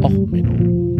Och, 0.00 0.10
Menno. 0.10 0.96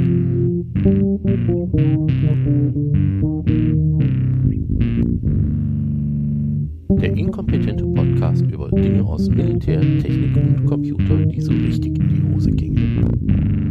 Der 7.01 7.17
inkompetente 7.17 7.85
Podcast 7.87 8.43
über 8.43 8.71
Dinge 8.71 9.03
aus 9.05 9.29
Militär, 9.31 9.81
Technik 9.81 10.37
und 10.37 10.67
Computer, 10.67 11.17
die 11.25 11.41
so 11.41 11.53
richtig 11.53 11.99
in 11.99 12.09
die 12.09 12.35
Hose 12.35 12.51
gingen. 12.51 13.63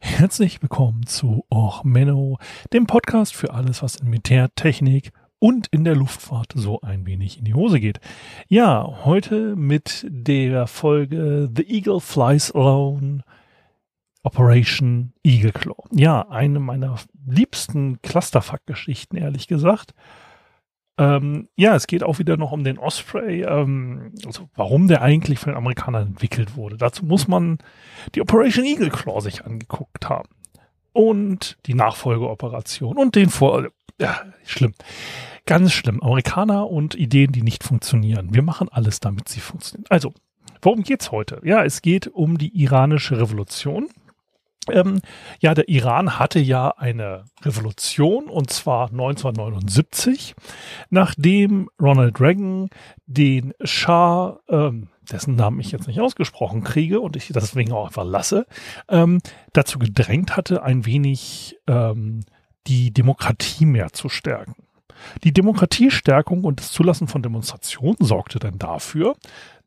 Herzlich 0.00 0.62
willkommen 0.62 1.04
zu 1.06 1.44
Och 1.52 1.82
Menno, 1.82 2.38
dem 2.72 2.86
Podcast 2.86 3.34
für 3.34 3.52
alles, 3.52 3.82
was 3.82 3.96
in 3.96 4.08
Militär, 4.08 4.54
Technik 4.54 5.10
und 5.42 5.66
in 5.72 5.82
der 5.82 5.96
Luftfahrt 5.96 6.52
so 6.54 6.80
ein 6.82 7.04
wenig 7.04 7.36
in 7.36 7.44
die 7.44 7.54
Hose 7.54 7.80
geht. 7.80 7.98
Ja, 8.46 9.00
heute 9.04 9.56
mit 9.56 10.06
der 10.08 10.68
Folge 10.68 11.50
The 11.52 11.68
Eagle 11.68 11.98
Flies 11.98 12.52
Alone 12.52 13.24
Operation 14.22 15.14
Eagle 15.24 15.50
Claw. 15.50 15.82
Ja, 15.90 16.28
eine 16.28 16.60
meiner 16.60 16.94
liebsten 17.26 18.00
Clusterfuck-Geschichten, 18.02 19.16
ehrlich 19.16 19.48
gesagt. 19.48 19.94
Ähm, 20.96 21.48
ja, 21.56 21.74
es 21.74 21.88
geht 21.88 22.04
auch 22.04 22.20
wieder 22.20 22.36
noch 22.36 22.52
um 22.52 22.62
den 22.62 22.78
Osprey, 22.78 23.42
ähm, 23.42 24.12
also 24.24 24.48
warum 24.54 24.86
der 24.86 25.02
eigentlich 25.02 25.40
von 25.40 25.50
den 25.50 25.58
Amerikanern 25.58 26.06
entwickelt 26.06 26.54
wurde. 26.54 26.76
Dazu 26.76 27.04
muss 27.04 27.26
man 27.26 27.58
die 28.14 28.20
Operation 28.20 28.64
Eagle 28.64 28.90
Claw 28.90 29.20
sich 29.20 29.44
angeguckt 29.44 30.08
haben. 30.08 30.28
Und 30.92 31.58
die 31.66 31.74
Nachfolgeoperation 31.74 32.96
und 32.96 33.16
den 33.16 33.28
Vor... 33.28 33.70
Ja, 34.00 34.20
schlimm. 34.44 34.74
Ganz 35.46 35.72
schlimm. 35.72 36.02
Amerikaner 36.02 36.70
und 36.70 36.94
Ideen, 36.94 37.32
die 37.32 37.42
nicht 37.42 37.64
funktionieren. 37.64 38.32
Wir 38.32 38.42
machen 38.42 38.68
alles, 38.70 39.00
damit 39.00 39.28
sie 39.28 39.40
funktionieren. 39.40 39.86
Also, 39.88 40.14
worum 40.60 40.82
geht's 40.82 41.10
heute? 41.10 41.40
Ja, 41.44 41.64
es 41.64 41.82
geht 41.82 42.06
um 42.06 42.38
die 42.38 42.56
iranische 42.62 43.20
Revolution. 43.20 43.88
Ähm, 44.70 45.00
ja, 45.40 45.54
der 45.54 45.68
Iran 45.68 46.20
hatte 46.20 46.38
ja 46.38 46.68
eine 46.76 47.24
Revolution 47.42 48.28
und 48.28 48.50
zwar 48.50 48.90
1979, 48.90 50.36
nachdem 50.88 51.68
Ronald 51.80 52.20
Reagan 52.20 52.68
den 53.06 53.54
Schah, 53.64 54.38
ähm, 54.48 54.88
dessen 55.10 55.34
Namen 55.34 55.58
ich 55.58 55.72
jetzt 55.72 55.88
nicht 55.88 56.00
ausgesprochen 56.00 56.62
kriege 56.62 57.00
und 57.00 57.16
ich 57.16 57.28
deswegen 57.28 57.72
auch 57.72 57.86
einfach 57.86 58.04
lasse, 58.04 58.46
ähm, 58.88 59.18
dazu 59.52 59.80
gedrängt 59.80 60.36
hatte, 60.36 60.62
ein 60.62 60.86
wenig 60.86 61.56
ähm, 61.66 62.20
die 62.68 62.92
Demokratie 62.92 63.66
mehr 63.66 63.92
zu 63.92 64.08
stärken. 64.08 64.54
Die 65.24 65.32
Demokratiestärkung 65.32 66.44
und 66.44 66.60
das 66.60 66.72
Zulassen 66.72 67.08
von 67.08 67.22
Demonstrationen 67.22 67.96
sorgte 68.00 68.38
dann 68.38 68.58
dafür, 68.58 69.14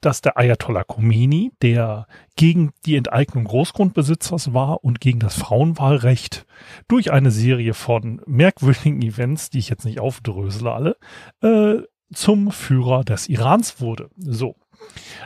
dass 0.01 0.21
der 0.21 0.37
Ayatollah 0.37 0.83
Khomeini, 0.83 1.51
der 1.61 2.07
gegen 2.35 2.71
die 2.85 2.95
Enteignung 2.95 3.45
Großgrundbesitzers 3.45 4.53
war 4.53 4.83
und 4.83 5.01
gegen 5.01 5.19
das 5.19 5.35
Frauenwahlrecht 5.35 6.45
durch 6.87 7.11
eine 7.11 7.31
Serie 7.31 7.73
von 7.73 8.21
merkwürdigen 8.27 9.01
Events, 9.01 9.49
die 9.49 9.59
ich 9.59 9.69
jetzt 9.69 9.85
nicht 9.85 9.99
aufdrösele 9.99 10.71
alle, 10.71 10.97
äh, 11.41 11.81
zum 12.13 12.51
Führer 12.51 13.03
des 13.03 13.27
Irans 13.29 13.81
wurde. 13.81 14.09
So. 14.17 14.55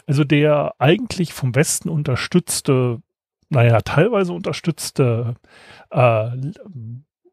Also 0.07 0.23
der 0.23 0.75
eigentlich 0.79 1.33
vom 1.33 1.55
Westen 1.55 1.89
unterstützte, 1.89 3.01
naja, 3.49 3.81
teilweise 3.81 4.31
unterstützte 4.33 5.35
äh, 5.91 6.29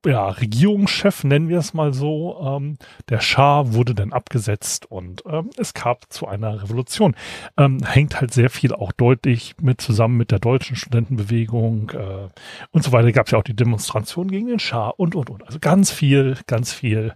ja, 0.05 0.29
Regierungschef, 0.29 1.25
nennen 1.25 1.49
wir 1.49 1.59
es 1.59 1.75
mal 1.75 1.93
so, 1.93 2.39
ähm, 2.43 2.79
der 3.09 3.21
Schah 3.21 3.73
wurde 3.73 3.95
dann 3.95 4.13
abgesetzt 4.13 4.91
und 4.91 5.23
ähm, 5.27 5.51
es 5.57 5.75
kam 5.75 5.97
zu 6.09 6.27
einer 6.27 6.63
Revolution. 6.63 7.15
Ähm, 7.57 7.83
hängt 7.85 8.21
halt 8.21 8.33
sehr 8.35 8.51
viel 8.51 8.73
auch 8.75 8.93
deutlich 8.93 9.55
mit 9.61 9.81
zusammen 9.81 10.17
mit 10.17 10.31
der 10.31 10.39
deutschen 10.39 10.77
Studentenbewegung 10.77 11.91
äh, 11.91 12.29
und 12.71 12.85
so 12.85 12.93
weiter. 12.93 13.13
Gab 13.13 13.27
es 13.27 13.33
ja 13.33 13.39
auch 13.39 13.45
die 13.45 13.57
Demonstration 13.57 14.29
gegen 14.29 14.47
den 14.49 14.59
Schah 14.59 14.89
und 14.89 15.15
und 15.15 15.31
und. 15.31 15.45
Also 15.47 15.59
ganz 15.61 15.91
viel, 15.91 16.37
ganz 16.47 16.73
viel 16.73 17.15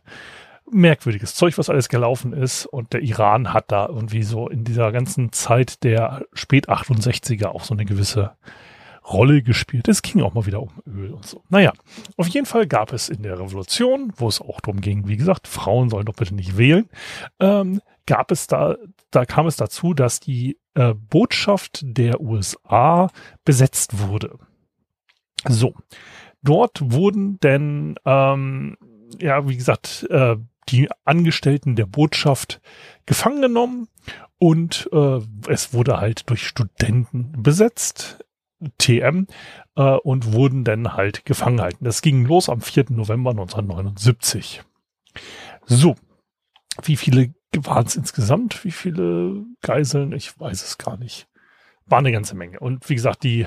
merkwürdiges 0.72 1.34
Zeug, 1.34 1.58
was 1.58 1.70
alles 1.70 1.88
gelaufen 1.88 2.32
ist. 2.32 2.66
Und 2.66 2.92
der 2.92 3.02
Iran 3.02 3.52
hat 3.52 3.72
da 3.72 3.86
irgendwie 3.86 4.22
so 4.22 4.48
in 4.48 4.64
dieser 4.64 4.92
ganzen 4.92 5.32
Zeit 5.32 5.82
der 5.84 6.24
Spät 6.32 6.68
68er 6.68 7.46
auch 7.46 7.64
so 7.64 7.74
eine 7.74 7.84
gewisse 7.84 8.32
Rolle 9.12 9.42
gespielt. 9.42 9.88
Es 9.88 10.02
ging 10.02 10.22
auch 10.22 10.34
mal 10.34 10.46
wieder 10.46 10.62
um 10.62 10.70
Öl 10.86 11.12
und 11.12 11.26
so. 11.26 11.42
Naja, 11.48 11.72
auf 12.16 12.28
jeden 12.28 12.46
Fall 12.46 12.66
gab 12.66 12.92
es 12.92 13.08
in 13.08 13.22
der 13.22 13.38
Revolution, 13.38 14.12
wo 14.16 14.28
es 14.28 14.40
auch 14.40 14.60
darum 14.60 14.80
ging, 14.80 15.08
wie 15.08 15.16
gesagt, 15.16 15.48
Frauen 15.48 15.90
sollen 15.90 16.06
doch 16.06 16.14
bitte 16.14 16.34
nicht 16.34 16.56
wählen, 16.56 16.88
ähm, 17.40 17.80
gab 18.06 18.30
es 18.30 18.46
da, 18.46 18.76
da 19.10 19.24
kam 19.24 19.46
es 19.46 19.56
dazu, 19.56 19.94
dass 19.94 20.20
die 20.20 20.58
äh, 20.74 20.94
Botschaft 20.94 21.80
der 21.82 22.20
USA 22.20 23.10
besetzt 23.44 23.98
wurde. 23.98 24.38
So, 25.48 25.74
dort 26.42 26.80
wurden 26.92 27.40
denn, 27.40 27.96
ähm, 28.04 28.76
ja, 29.20 29.48
wie 29.48 29.56
gesagt, 29.56 30.06
äh, 30.10 30.36
die 30.68 30.88
Angestellten 31.04 31.76
der 31.76 31.86
Botschaft 31.86 32.60
gefangen 33.06 33.42
genommen 33.42 33.88
und 34.38 34.88
äh, 34.92 35.20
es 35.48 35.72
wurde 35.72 35.98
halt 35.98 36.28
durch 36.30 36.46
Studenten 36.46 37.32
besetzt. 37.42 38.24
TM 38.78 39.26
äh, 39.76 39.82
und 39.82 40.32
wurden 40.32 40.64
dann 40.64 40.94
halt 40.94 41.24
gefangen 41.24 41.58
gehalten. 41.58 41.84
Das 41.84 42.02
ging 42.02 42.24
los 42.24 42.48
am 42.48 42.60
4. 42.60 42.86
November 42.90 43.30
1979. 43.30 44.62
So, 45.66 45.96
wie 46.82 46.96
viele 46.96 47.34
waren 47.56 47.86
es 47.86 47.96
insgesamt? 47.96 48.64
Wie 48.64 48.70
viele 48.70 49.44
Geiseln? 49.60 50.12
Ich 50.12 50.38
weiß 50.38 50.62
es 50.62 50.78
gar 50.78 50.96
nicht. 50.96 51.28
War 51.86 51.98
eine 51.98 52.12
ganze 52.12 52.36
Menge. 52.36 52.60
Und 52.60 52.88
wie 52.88 52.94
gesagt, 52.94 53.24
die 53.24 53.46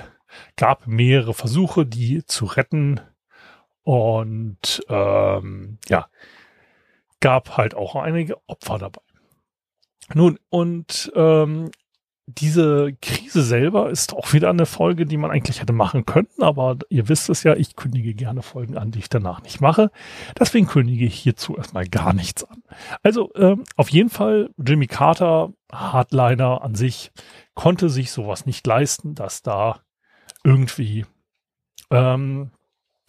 gab 0.58 0.88
mehrere 0.88 1.34
Versuche, 1.34 1.86
die 1.86 2.26
zu 2.26 2.46
retten. 2.46 3.00
Und 3.84 4.84
ähm, 4.90 5.78
ja, 5.88 6.08
gab 7.20 7.58
halt 7.58 7.76
auch 7.76 7.96
einige 7.96 8.38
Opfer 8.48 8.78
dabei. 8.78 9.02
Nun, 10.14 10.38
und 10.50 11.12
ähm, 11.16 11.72
diese 12.26 12.94
Krise 13.02 13.44
selber 13.44 13.90
ist 13.90 14.14
auch 14.14 14.32
wieder 14.32 14.50
eine 14.50 14.66
Folge, 14.66 15.06
die 15.06 15.18
man 15.18 15.32
eigentlich 15.32 15.60
hätte 15.60 15.74
machen 15.74 16.06
können, 16.06 16.30
aber 16.40 16.78
ihr 16.90 17.10
wisst 17.10 17.30
es 17.30 17.44
ja, 17.44 17.56
ich 17.56 17.76
kündige 17.76 18.14
gerne 18.14 18.42
Folgen 18.42 18.78
an, 18.78 18.92
die 18.92 19.00
ich 19.00 19.10
danach 19.10 19.42
nicht 19.44 19.60
mache. 19.60 19.92
Deswegen 20.40 20.68
kündige 20.68 21.06
ich 21.06 21.16
hierzu 21.16 21.58
erstmal 21.58 21.88
gar 21.88 22.14
nichts 22.14 22.46
an. 22.46 22.64
Also 23.02 23.32
ähm, 23.36 23.64
auf 23.76 23.90
jeden 23.90 24.10
Fall, 24.10 24.50
Jimmy 24.58 24.88
Carter, 24.88 25.52
Hardliner 25.72 26.62
an 26.62 26.76
sich, 26.76 27.12
konnte 27.56 27.90
sich 27.90 28.12
sowas 28.12 28.46
nicht 28.46 28.66
leisten, 28.66 29.16
dass 29.16 29.42
da 29.42 29.82
irgendwie 30.46 31.06
ähm, 31.92 32.52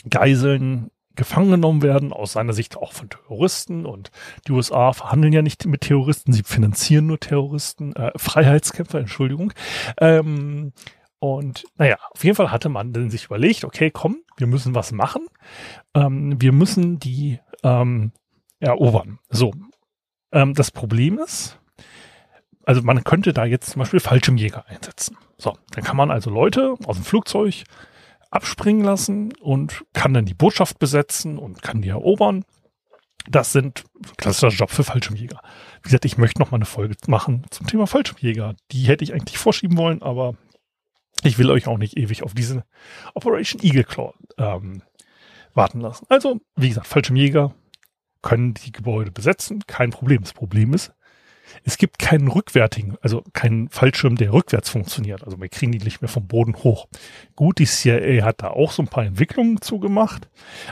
Geiseln 0.08 0.91
gefangen 1.16 1.50
genommen 1.50 1.82
werden, 1.82 2.12
aus 2.12 2.32
seiner 2.32 2.52
Sicht 2.52 2.76
auch 2.76 2.92
von 2.92 3.08
Terroristen. 3.08 3.86
Und 3.86 4.10
die 4.47 4.52
USA 4.52 4.92
verhandeln 4.92 5.32
ja 5.32 5.42
nicht 5.42 5.66
mit 5.66 5.82
Terroristen, 5.82 6.32
sie 6.32 6.42
finanzieren 6.42 7.06
nur 7.06 7.20
Terroristen, 7.20 7.94
äh, 7.94 8.12
Freiheitskämpfer, 8.16 8.98
Entschuldigung. 8.98 9.52
Ähm, 9.98 10.72
und 11.19 11.64
naja, 11.76 11.97
auf 12.10 12.22
jeden 12.22 12.36
Fall 12.36 12.50
hatte 12.50 12.69
man 12.69 12.92
dann 12.92 13.10
sich 13.10 13.26
überlegt, 13.26 13.64
okay, 13.64 13.91
komm, 13.91 14.19
wir 14.36 14.47
müssen 14.47 14.75
was 14.75 14.92
machen. 14.92 15.26
Ähm, 15.94 16.41
wir 16.41 16.52
müssen 16.52 16.98
die 16.98 17.41
ähm, 17.62 18.12
erobern. 18.60 19.19
So, 19.31 19.52
ähm, 20.32 20.52
das 20.54 20.70
Problem 20.70 21.19
ist, 21.19 21.58
also 22.66 22.82
man 22.82 23.04
könnte 23.04 23.32
da 23.32 23.44
jetzt 23.44 23.70
zum 23.70 23.81
Beispiel 23.81 24.00
Fallschirmjäger 24.00 24.66
einsetzen. 24.69 25.16
So, 25.38 25.56
dann 25.70 25.84
kann 25.84 25.96
man 25.96 26.10
also 26.10 26.31
Leute 26.31 26.75
aus 26.84 26.96
dem 26.96 27.04
Flugzeug 27.04 27.64
abspringen 28.34 28.84
lassen 28.84 29.33
und 29.41 29.84
kann 29.93 30.12
dann 30.12 30.25
die 30.25 30.34
Botschaft 30.34 30.78
besetzen 30.78 31.39
und 31.39 31.62
kann 31.62 31.83
die 31.83 31.89
erobern. 31.89 32.45
Das 33.28 33.53
sind 33.53 33.84
klassischer 34.19 34.49
Job 34.49 34.71
für 34.71 34.84
Fallschirmjäger. 34.84 35.41
Wie 35.83 35.89
gesagt, 35.89 36.05
ich 36.05 36.19
möchte 36.19 36.41
noch 36.41 36.50
mal 36.50 36.59
eine 36.59 36.67
Folge 36.67 36.97
machen 37.06 37.47
zum 37.50 37.67
Thema 37.67 37.87
Fallschirmjäger. 37.87 38.55
Die 38.71 38.83
hätte 38.83 39.05
ich 39.05 39.15
eigentlich 39.15 39.39
vorschieben 39.39 39.78
wollen, 39.78 40.03
aber 40.03 40.34
ich 41.23 41.39
will 41.39 41.50
euch 41.50 41.67
auch 41.67 41.79
nicht 41.79 41.97
ewig 41.97 42.23
auf 42.23 42.35
diese 42.35 42.64
Operation 43.14 43.62
Eagle 43.62 43.85
Claw 43.85 44.12
ähm, 44.37 44.82
warten 45.55 45.81
lassen. 45.81 46.05
Also, 46.08 46.41
wie 46.56 46.69
gesagt, 46.69 46.87
Fallschirmjäger 46.87 47.55
können 48.20 48.55
die 48.55 48.73
Gebäude 48.73 49.11
besetzen, 49.11 49.62
kein 49.67 49.91
Problem. 49.91 50.23
Das 50.23 50.32
Problem 50.32 50.75
ist, 50.75 50.93
es 51.62 51.79
gibt 51.79 51.99
keinen 51.99 52.29
rückwärtigen, 52.29 52.96
also 53.00 53.23
keinen 53.32 53.69
Fallschirm, 53.69 54.17
der 54.17 54.32
rückwärts 54.32 54.70
funktioniert. 54.70 55.25
Also 55.25 55.41
wir 55.41 55.49
kriegen 55.49 55.73
die 55.73 55.79
nicht 55.79 56.00
mehr 56.00 56.08
vom 56.08 56.26
Boden 56.26 56.56
hoch. 56.56 56.88
Gut, 57.37 57.58
die 57.58 57.67
CIA 57.67 58.25
hat 58.25 58.43
da 58.43 58.49
auch 58.49 58.73
so 58.73 58.82
ein 58.82 58.88
paar 58.88 59.05
Entwicklungen 59.05 59.61
zugemacht, 59.61 60.29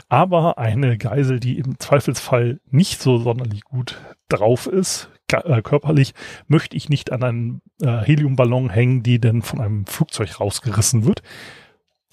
aber 0.09 0.59
eine 0.59 0.99
Geisel, 0.99 1.41
die 1.41 1.59
im 1.59 1.79
Zweifelsfall 1.79 2.61
nicht 2.71 3.01
so 3.01 3.19
sonderlich 3.19 3.63
gut 3.63 4.01
drauf 4.29 4.67
ist, 4.67 5.09
äh, 5.33 5.63
körperlich, 5.63 6.15
möchte 6.47 6.77
ich 6.77 6.89
nicht 6.89 7.13
an 7.13 7.23
einen 7.23 7.63
äh, 7.81 7.99
Heliumballon 7.99 8.71
hängen, 8.71 9.03
die 9.03 9.21
dann 9.21 9.43
von 9.43 9.61
einem 9.61 9.87
Flugzeug 9.87 10.41
rausgerissen 10.41 11.05
wird. 11.05 11.23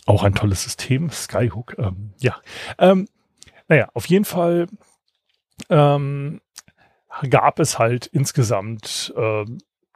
Auch 0.06 0.24
ein 0.24 0.36
tolles 0.36 0.64
System, 0.64 1.10
Skyhook. 1.10 1.76
Ähm, 1.78 2.14
ja, 2.20 2.38
ähm, 2.78 3.08
naja, 3.68 3.90
auf 3.94 4.08
jeden 4.08 4.26
Fall 4.26 4.68
ähm, 5.70 6.42
gab 7.30 7.60
es 7.60 7.80
halt 7.80 8.06
insgesamt 8.08 9.14
äh, 9.18 9.46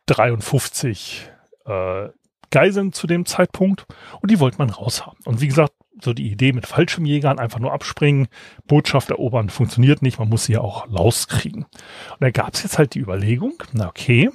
53 0.08 1.30
äh, 1.66 2.10
Geiseln 2.52 2.94
zu 2.94 3.08
dem 3.08 3.26
Zeitpunkt 3.26 3.86
und 4.22 4.30
die 4.30 4.40
wollte 4.40 4.58
man 4.58 4.70
raushaben. 4.70 5.20
Und 5.26 5.42
wie 5.42 5.48
gesagt, 5.48 5.74
so 6.02 6.14
die 6.14 6.32
Idee 6.32 6.54
mit 6.54 6.68
Fallschirmjägern, 6.68 7.40
einfach 7.40 7.60
nur 7.60 7.72
abspringen, 7.72 8.28
Botschaft 8.68 9.10
erobern, 9.10 9.50
funktioniert 9.50 10.02
nicht, 10.02 10.20
man 10.20 10.30
muss 10.30 10.46
sie 10.46 10.54
ja 10.54 10.62
auch 10.62 10.92
rauskriegen. 10.92 11.64
Und 11.64 12.22
da 12.22 12.32
gab 12.32 12.54
es 12.54 12.64
jetzt 12.64 12.78
halt 12.78 12.94
die 12.96 13.00
Überlegung, 13.00 13.54
na 13.72 13.88
okay, 13.88 14.30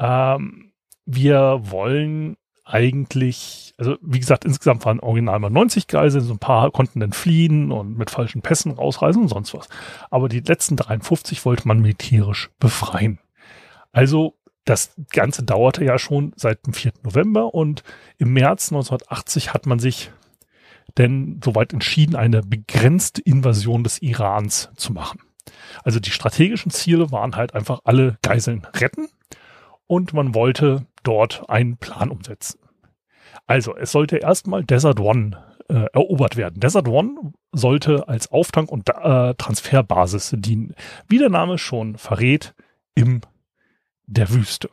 ähm, 0.00 0.72
wir 1.06 1.60
wollen 1.62 2.36
eigentlich, 2.64 3.74
also 3.78 3.96
wie 4.00 4.20
gesagt, 4.20 4.44
insgesamt 4.44 4.84
waren 4.86 5.00
original 5.00 5.38
mal 5.38 5.50
90 5.50 5.86
Geiseln, 5.86 6.24
so 6.24 6.32
ein 6.32 6.38
paar 6.38 6.70
konnten 6.70 7.00
dann 7.00 7.12
fliehen 7.12 7.70
und 7.70 7.98
mit 7.98 8.10
falschen 8.10 8.42
Pässen 8.42 8.72
rausreisen 8.72 9.22
und 9.22 9.28
sonst 9.28 9.54
was. 9.54 9.68
Aber 10.10 10.28
die 10.28 10.40
letzten 10.40 10.76
53 10.76 11.44
wollte 11.44 11.68
man 11.68 11.80
militärisch 11.80 12.50
befreien. 12.58 13.18
Also 13.92 14.34
das 14.64 14.94
Ganze 15.12 15.42
dauerte 15.42 15.84
ja 15.84 15.98
schon 15.98 16.32
seit 16.36 16.66
dem 16.66 16.72
4. 16.72 16.92
November 17.02 17.54
und 17.54 17.82
im 18.16 18.32
März 18.32 18.72
1980 18.72 19.52
hat 19.52 19.66
man 19.66 19.78
sich 19.78 20.10
denn 20.96 21.40
soweit 21.44 21.72
entschieden, 21.72 22.16
eine 22.16 22.40
begrenzte 22.40 23.20
Invasion 23.20 23.84
des 23.84 24.00
Irans 24.00 24.70
zu 24.76 24.92
machen. 24.92 25.20
Also 25.82 26.00
die 26.00 26.10
strategischen 26.10 26.70
Ziele 26.70 27.10
waren 27.10 27.36
halt 27.36 27.54
einfach 27.54 27.80
alle 27.84 28.16
Geiseln 28.22 28.66
retten 28.74 29.08
und 29.86 30.12
man 30.12 30.34
wollte 30.34 30.86
dort 31.02 31.48
einen 31.48 31.76
Plan 31.76 32.10
umsetzen. 32.10 32.58
Also 33.46 33.76
es 33.76 33.92
sollte 33.92 34.18
erstmal 34.18 34.64
Desert 34.64 35.00
One 35.00 35.36
äh, 35.68 35.86
erobert 35.92 36.36
werden. 36.36 36.60
Desert 36.60 36.88
One 36.88 37.32
sollte 37.52 38.08
als 38.08 38.30
Auftank- 38.30 38.70
und 38.70 38.88
äh, 38.88 39.34
Transferbasis 39.34 40.34
dienen. 40.38 40.74
Wie 41.08 41.18
der 41.18 41.30
Name 41.30 41.58
schon 41.58 41.96
verrät, 41.96 42.54
im 42.94 43.20
der 44.06 44.30
Wüste. 44.30 44.70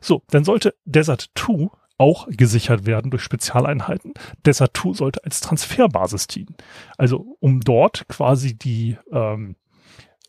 So, 0.00 0.22
dann 0.30 0.44
sollte 0.44 0.74
Desert 0.84 1.30
2 1.34 1.68
auch 1.96 2.28
gesichert 2.30 2.86
werden 2.86 3.10
durch 3.10 3.22
Spezialeinheiten. 3.22 4.14
Desert 4.44 4.76
2 4.76 4.92
sollte 4.92 5.24
als 5.24 5.40
Transferbasis 5.40 6.28
dienen. 6.28 6.56
Also 6.96 7.36
um 7.40 7.60
dort 7.60 8.06
quasi 8.08 8.56
die 8.56 8.96
ähm, 9.12 9.56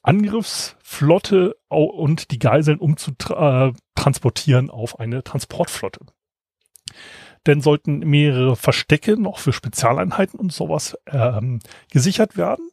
Angriffsflotte 0.01 1.55
und 1.67 2.31
die 2.31 2.39
Geiseln 2.39 2.79
umzutransportieren 2.79 4.69
auf 4.69 4.99
eine 4.99 5.23
Transportflotte. 5.23 6.01
Denn 7.45 7.61
sollten 7.61 7.99
mehrere 7.99 8.55
Verstecke 8.55 9.19
noch 9.19 9.39
für 9.39 9.53
Spezialeinheiten 9.53 10.39
und 10.39 10.51
sowas 10.51 10.97
ähm, 11.07 11.59
gesichert 11.91 12.37
werden, 12.37 12.69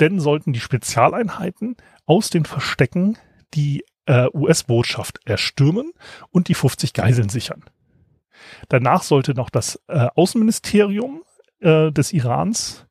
denn 0.00 0.20
sollten 0.20 0.52
die 0.52 0.60
Spezialeinheiten 0.60 1.76
aus 2.06 2.30
den 2.30 2.44
Verstecken 2.44 3.18
die 3.54 3.84
äh, 4.06 4.28
US-Botschaft 4.32 5.20
erstürmen 5.24 5.92
und 6.30 6.48
die 6.48 6.54
50 6.54 6.92
Geiseln 6.92 7.28
sichern. 7.28 7.64
Danach 8.68 9.02
sollte 9.02 9.34
noch 9.34 9.50
das 9.50 9.80
äh, 9.88 10.08
Außenministerium 10.14 11.22
äh, 11.62 11.90
des 11.90 12.12
Irans 12.12 12.86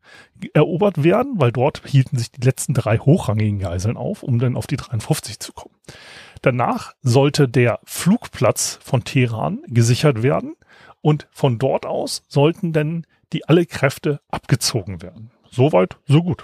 erobert 0.54 1.04
werden, 1.04 1.34
weil 1.36 1.52
dort 1.52 1.84
hielten 1.86 2.18
sich 2.18 2.32
die 2.32 2.42
letzten 2.42 2.74
drei 2.74 2.98
hochrangigen 2.98 3.60
Geiseln 3.60 3.98
auf, 3.98 4.24
um 4.24 4.40
dann 4.40 4.56
auf 4.56 4.68
die 4.68 4.78
53 4.78 5.40
zu 5.40 5.54
kommen. 5.54 5.76
Danach 6.42 6.94
sollte 7.02 7.48
der 7.48 7.80
Flugplatz 7.84 8.80
von 8.82 9.04
Teheran 9.04 9.62
gesichert 9.68 10.24
werden 10.24 10.56
und 11.02 11.28
von 11.32 11.60
dort 11.60 11.86
aus 11.86 12.24
sollten 12.28 12.74
dann 12.74 13.06
die 13.34 13.48
alle 13.48 13.66
Kräfte 13.66 14.22
abgezogen 14.30 15.02
werden. 15.02 15.32
Soweit, 15.50 15.98
so 16.08 16.24
gut. 16.24 16.44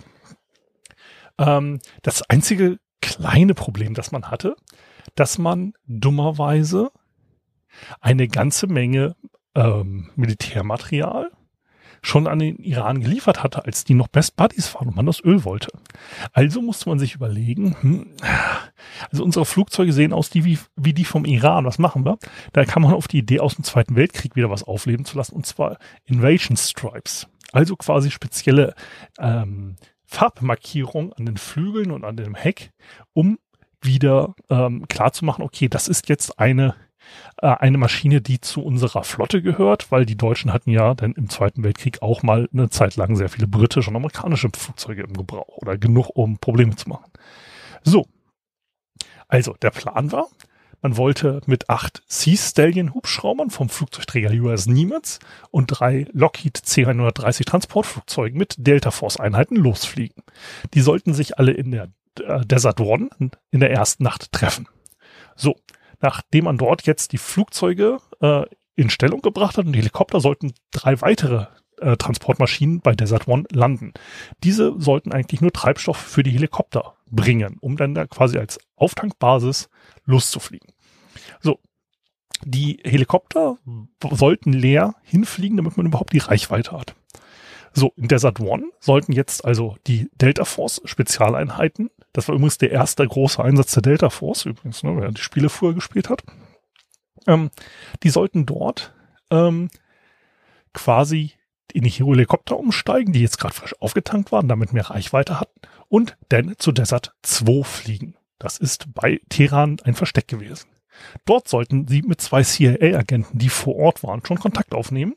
Ähm, 1.39 1.79
das 2.03 2.21
einzige 2.29 2.79
kleine 3.01 3.53
Problem, 3.53 3.93
das 3.93 4.11
man 4.11 4.29
hatte, 4.29 4.55
dass 5.15 5.37
man 5.37 5.73
dummerweise 5.87 6.91
eine 8.01 8.27
ganze 8.27 8.67
Menge 8.67 9.15
ähm, 9.55 10.11
Militärmaterial 10.15 11.31
schon 12.01 12.27
an 12.27 12.39
den 12.39 12.57
Iran 12.57 13.01
geliefert 13.01 13.43
hatte, 13.43 13.65
als 13.65 13.83
die 13.83 13.93
noch 13.93 14.07
Best 14.07 14.35
Buddies 14.35 14.73
waren 14.75 14.89
und 14.89 14.95
man 14.95 15.05
das 15.05 15.23
Öl 15.23 15.43
wollte. 15.43 15.71
Also 16.33 16.61
musste 16.61 16.89
man 16.89 16.99
sich 16.99 17.15
überlegen, 17.15 17.75
hm, 17.81 18.07
also 19.11 19.23
unsere 19.23 19.45
Flugzeuge 19.45 19.93
sehen 19.93 20.13
aus 20.13 20.29
die 20.29 20.45
wie, 20.45 20.59
wie 20.75 20.93
die 20.93 21.05
vom 21.05 21.25
Iran. 21.25 21.65
Was 21.65 21.79
machen 21.79 22.05
wir? 22.05 22.17
Da 22.53 22.65
kann 22.65 22.81
man 22.81 22.93
auf 22.93 23.07
die 23.07 23.19
Idee 23.19 23.39
aus 23.39 23.55
dem 23.55 23.63
Zweiten 23.63 23.95
Weltkrieg 23.95 24.35
wieder 24.35 24.49
was 24.49 24.63
aufleben 24.63 25.05
zu 25.05 25.17
lassen, 25.17 25.35
und 25.35 25.45
zwar 25.45 25.77
Invasion 26.05 26.57
Stripes. 26.57 27.27
Also 27.51 27.75
quasi 27.75 28.11
spezielle 28.11 28.73
ähm, 29.19 29.75
Farbmarkierung 30.05 31.13
an 31.13 31.25
den 31.25 31.37
Flügeln 31.37 31.91
und 31.91 32.03
an 32.03 32.17
dem 32.17 32.35
Heck, 32.35 32.71
um 33.13 33.37
wieder 33.81 34.35
ähm, 34.49 34.87
klar 34.87 35.13
zu 35.13 35.25
machen, 35.25 35.43
okay, 35.43 35.69
das 35.69 35.87
ist 35.87 36.09
jetzt 36.09 36.39
eine 36.39 36.75
äh, 37.41 37.47
eine 37.47 37.77
Maschine, 37.77 38.21
die 38.21 38.41
zu 38.41 38.63
unserer 38.63 39.03
Flotte 39.03 39.41
gehört, 39.41 39.91
weil 39.91 40.05
die 40.05 40.17
Deutschen 40.17 40.53
hatten 40.53 40.71
ja 40.71 40.93
dann 40.93 41.13
im 41.13 41.29
Zweiten 41.29 41.63
Weltkrieg 41.63 42.01
auch 42.01 42.23
mal 42.23 42.49
eine 42.51 42.69
Zeit 42.69 42.95
lang 42.95 43.15
sehr 43.15 43.29
viele 43.29 43.47
britische 43.47 43.89
und 43.89 43.95
amerikanische 43.95 44.49
Flugzeuge 44.55 45.03
im 45.03 45.13
Gebrauch 45.13 45.57
oder 45.57 45.77
genug, 45.77 46.09
um 46.13 46.37
Probleme 46.37 46.75
zu 46.75 46.89
machen. 46.89 47.11
So. 47.83 48.05
Also, 49.29 49.55
der 49.61 49.71
Plan 49.71 50.11
war, 50.13 50.27
man 50.81 50.95
wollte 50.95 51.41
mit 51.47 51.69
acht 51.69 52.03
Sea 52.07 52.37
Stallion 52.37 52.93
Hubschraubern 52.93 53.49
vom 53.49 53.67
Flugzeugträger 53.67 54.31
US 54.43 54.67
Nimitz 54.67 55.19
und 55.49 55.67
drei 55.67 56.05
Lockheed 56.13 56.55
C-130 56.55 57.45
Transportflugzeugen 57.45 58.37
mit 58.37 58.55
Delta 58.57 58.91
Force 58.91 59.17
Einheiten 59.19 59.55
losfliegen. 59.55 60.23
Die 60.73 60.81
sollten 60.81 61.13
sich 61.13 61.39
alle 61.39 61.51
in 61.51 61.71
der 61.71 61.89
äh, 62.21 62.45
Desert 62.45 62.79
One 62.79 63.09
in 63.51 63.59
der 63.59 63.71
ersten 63.71 64.03
Nacht 64.03 64.31
treffen. 64.31 64.67
So, 65.35 65.55
nachdem 66.01 66.45
man 66.45 66.57
dort 66.57 66.85
jetzt 66.85 67.11
die 67.11 67.17
Flugzeuge 67.17 67.99
äh, 68.21 68.43
in 68.75 68.89
Stellung 68.89 69.21
gebracht 69.21 69.57
hat 69.57 69.65
und 69.65 69.73
die 69.73 69.79
Helikopter 69.79 70.19
sollten 70.19 70.53
drei 70.71 71.01
weitere 71.01 71.47
äh, 71.79 71.97
Transportmaschinen 71.97 72.81
bei 72.81 72.93
Desert 72.93 73.27
One 73.27 73.45
landen. 73.51 73.93
Diese 74.43 74.79
sollten 74.79 75.11
eigentlich 75.11 75.41
nur 75.41 75.51
Treibstoff 75.51 75.97
für 75.97 76.23
die 76.23 76.31
Helikopter 76.31 76.95
bringen, 77.09 77.57
um 77.59 77.77
dann 77.77 77.95
da 77.95 78.05
quasi 78.05 78.37
als 78.37 78.59
Auftankbasis 78.75 79.69
loszufliegen. 80.05 80.69
So. 81.41 81.59
Die 82.45 82.79
Helikopter 82.83 83.57
sollten 84.11 84.53
leer 84.53 84.93
hinfliegen, 85.01 85.57
damit 85.57 85.75
man 85.75 85.87
überhaupt 85.87 86.13
die 86.13 86.19
Reichweite 86.19 86.71
hat. 86.71 86.93
So, 87.73 87.93
in 87.95 88.07
Desert 88.07 88.39
One 88.39 88.71
sollten 88.79 89.11
jetzt 89.11 89.45
also 89.45 89.77
die 89.87 90.09
Delta 90.15 90.45
Force 90.45 90.81
Spezialeinheiten, 90.85 91.89
das 92.13 92.27
war 92.27 92.35
übrigens 92.35 92.57
der 92.57 92.71
erste 92.71 93.07
große 93.07 93.43
Einsatz 93.43 93.73
der 93.73 93.83
Delta 93.83 94.09
Force 94.09 94.45
übrigens, 94.45 94.83
ne, 94.83 94.95
wer 94.97 95.11
die 95.11 95.21
Spiele 95.21 95.49
früher 95.49 95.73
gespielt 95.73 96.09
hat, 96.09 96.23
ähm, 97.27 97.51
die 98.03 98.09
sollten 98.09 98.45
dort 98.45 98.93
ähm, 99.29 99.69
quasi 100.73 101.33
in 101.73 101.83
die 101.83 101.89
Helikopter 101.89 102.57
umsteigen, 102.57 103.13
die 103.13 103.21
jetzt 103.21 103.39
gerade 103.39 103.53
frisch 103.53 103.75
aufgetankt 103.79 104.31
waren, 104.31 104.47
damit 104.47 104.73
mehr 104.73 104.89
Reichweite 104.89 105.39
hatten 105.39 105.59
und 105.89 106.17
dann 106.29 106.55
zu 106.57 106.71
Desert 106.71 107.13
2 107.23 107.63
fliegen. 107.63 108.15
Das 108.39 108.57
ist 108.57 108.93
bei 108.93 109.19
Teheran 109.29 109.77
ein 109.83 109.95
Versteck 109.95 110.27
gewesen. 110.27 110.69
Dort 111.25 111.47
sollten 111.47 111.87
sie 111.87 112.01
mit 112.01 112.21
zwei 112.21 112.43
CIA-Agenten, 112.43 113.37
die 113.37 113.49
vor 113.49 113.75
Ort 113.75 114.03
waren, 114.03 114.25
schon 114.25 114.39
Kontakt 114.39 114.73
aufnehmen, 114.73 115.13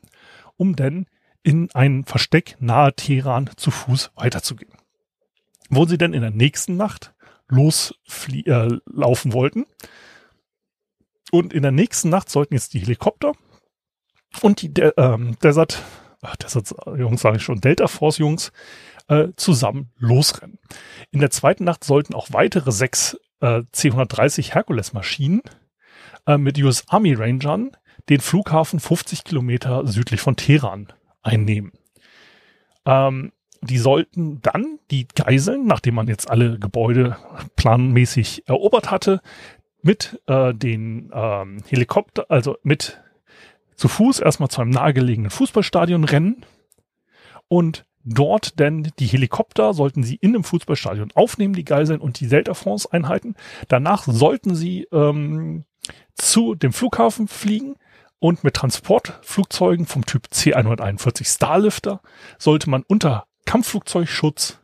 um 0.57 0.75
dann 0.75 1.07
in 1.43 1.69
ein 1.73 2.03
Versteck 2.05 2.57
nahe 2.59 2.93
Teheran 2.93 3.49
zu 3.55 3.71
Fuß 3.71 4.11
weiterzugehen. 4.15 4.73
Wo 5.69 5.85
sie 5.85 5.97
dann 5.97 6.13
in 6.13 6.21
der 6.21 6.31
nächsten 6.31 6.77
Nacht 6.77 7.13
loslaufen 7.47 9.31
äh, 9.31 9.33
wollten. 9.33 9.65
Und 11.31 11.53
in 11.53 11.61
der 11.61 11.71
nächsten 11.71 12.09
Nacht 12.09 12.29
sollten 12.29 12.53
jetzt 12.53 12.73
die 12.73 12.79
Helikopter 12.79 13.33
und 14.41 14.61
die 14.61 14.73
De 14.73 14.91
ähm, 14.97 15.37
Desert, 15.43 15.81
ach, 16.21 16.35
Desert 16.37 16.73
Jungs 16.97 17.21
sage 17.21 17.37
ich 17.37 17.43
schon, 17.43 17.61
Delta 17.61 17.87
Force 17.87 18.17
Jungs 18.17 18.51
äh, 19.07 19.29
zusammen 19.35 19.91
losrennen. 19.97 20.59
In 21.11 21.19
der 21.19 21.31
zweiten 21.31 21.63
Nacht 21.63 21.83
sollten 21.83 22.13
auch 22.13 22.27
weitere 22.31 22.71
sechs 22.71 23.17
äh, 23.41 23.63
C-130 23.71 24.53
Hercules-Maschinen 24.53 25.41
äh, 26.25 26.37
mit 26.37 26.57
US 26.59 26.85
Army 26.87 27.13
Rangern 27.13 27.71
den 28.09 28.19
Flughafen 28.19 28.79
50 28.79 29.23
Kilometer 29.23 29.85
südlich 29.87 30.21
von 30.21 30.35
Teheran 30.35 30.91
einnehmen. 31.21 31.71
Ähm, 32.85 33.31
die 33.61 33.77
sollten 33.77 34.41
dann 34.41 34.79
die 34.89 35.07
Geiseln, 35.07 35.67
nachdem 35.67 35.95
man 35.95 36.07
jetzt 36.07 36.29
alle 36.29 36.57
Gebäude 36.57 37.17
planmäßig 37.55 38.47
erobert 38.47 38.89
hatte, 38.89 39.21
mit 39.83 40.19
äh, 40.27 40.53
den 40.53 41.11
ähm, 41.13 41.63
Helikopter, 41.67 42.25
also 42.29 42.57
mit 42.63 43.01
zu 43.75 43.87
Fuß 43.87 44.19
erstmal 44.19 44.49
zu 44.49 44.61
einem 44.61 44.71
nahegelegenen 44.71 45.31
Fußballstadion 45.31 46.03
rennen 46.03 46.45
und 47.47 47.85
dort 48.03 48.59
denn 48.59 48.91
die 48.99 49.05
Helikopter 49.05 49.73
sollten 49.73 50.03
sie 50.03 50.15
in 50.15 50.33
dem 50.33 50.43
Fußballstadion 50.43 51.11
aufnehmen, 51.13 51.53
die 51.53 51.65
Geiseln 51.65 52.01
und 52.01 52.19
die 52.19 52.27
Delta 52.27 52.53
France 52.53 52.91
Einheiten. 52.91 53.35
Danach 53.67 54.03
sollten 54.05 54.55
sie 54.55 54.87
ähm, 54.91 55.65
zu 56.15 56.55
dem 56.55 56.73
Flughafen 56.73 57.27
fliegen 57.27 57.75
und 58.21 58.43
mit 58.43 58.53
Transportflugzeugen 58.53 59.87
vom 59.87 60.05
Typ 60.05 60.27
C-141 60.29 61.25
Starlifter 61.25 62.01
sollte 62.37 62.69
man 62.69 62.83
unter 62.87 63.25
Kampfflugzeugschutz 63.45 64.59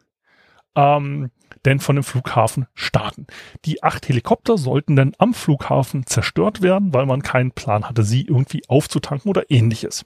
ähm, 0.75 1.31
denn 1.65 1.79
von 1.79 1.95
dem 1.95 2.03
Flughafen 2.03 2.67
starten. 2.75 3.25
Die 3.65 3.83
acht 3.83 4.07
Helikopter 4.07 4.57
sollten 4.57 4.95
dann 4.95 5.13
am 5.17 5.33
Flughafen 5.33 6.05
zerstört 6.05 6.61
werden, 6.61 6.93
weil 6.93 7.07
man 7.07 7.23
keinen 7.23 7.51
Plan 7.51 7.89
hatte, 7.89 8.03
sie 8.03 8.21
irgendwie 8.21 8.61
aufzutanken 8.67 9.29
oder 9.29 9.49
ähnliches. 9.49 10.05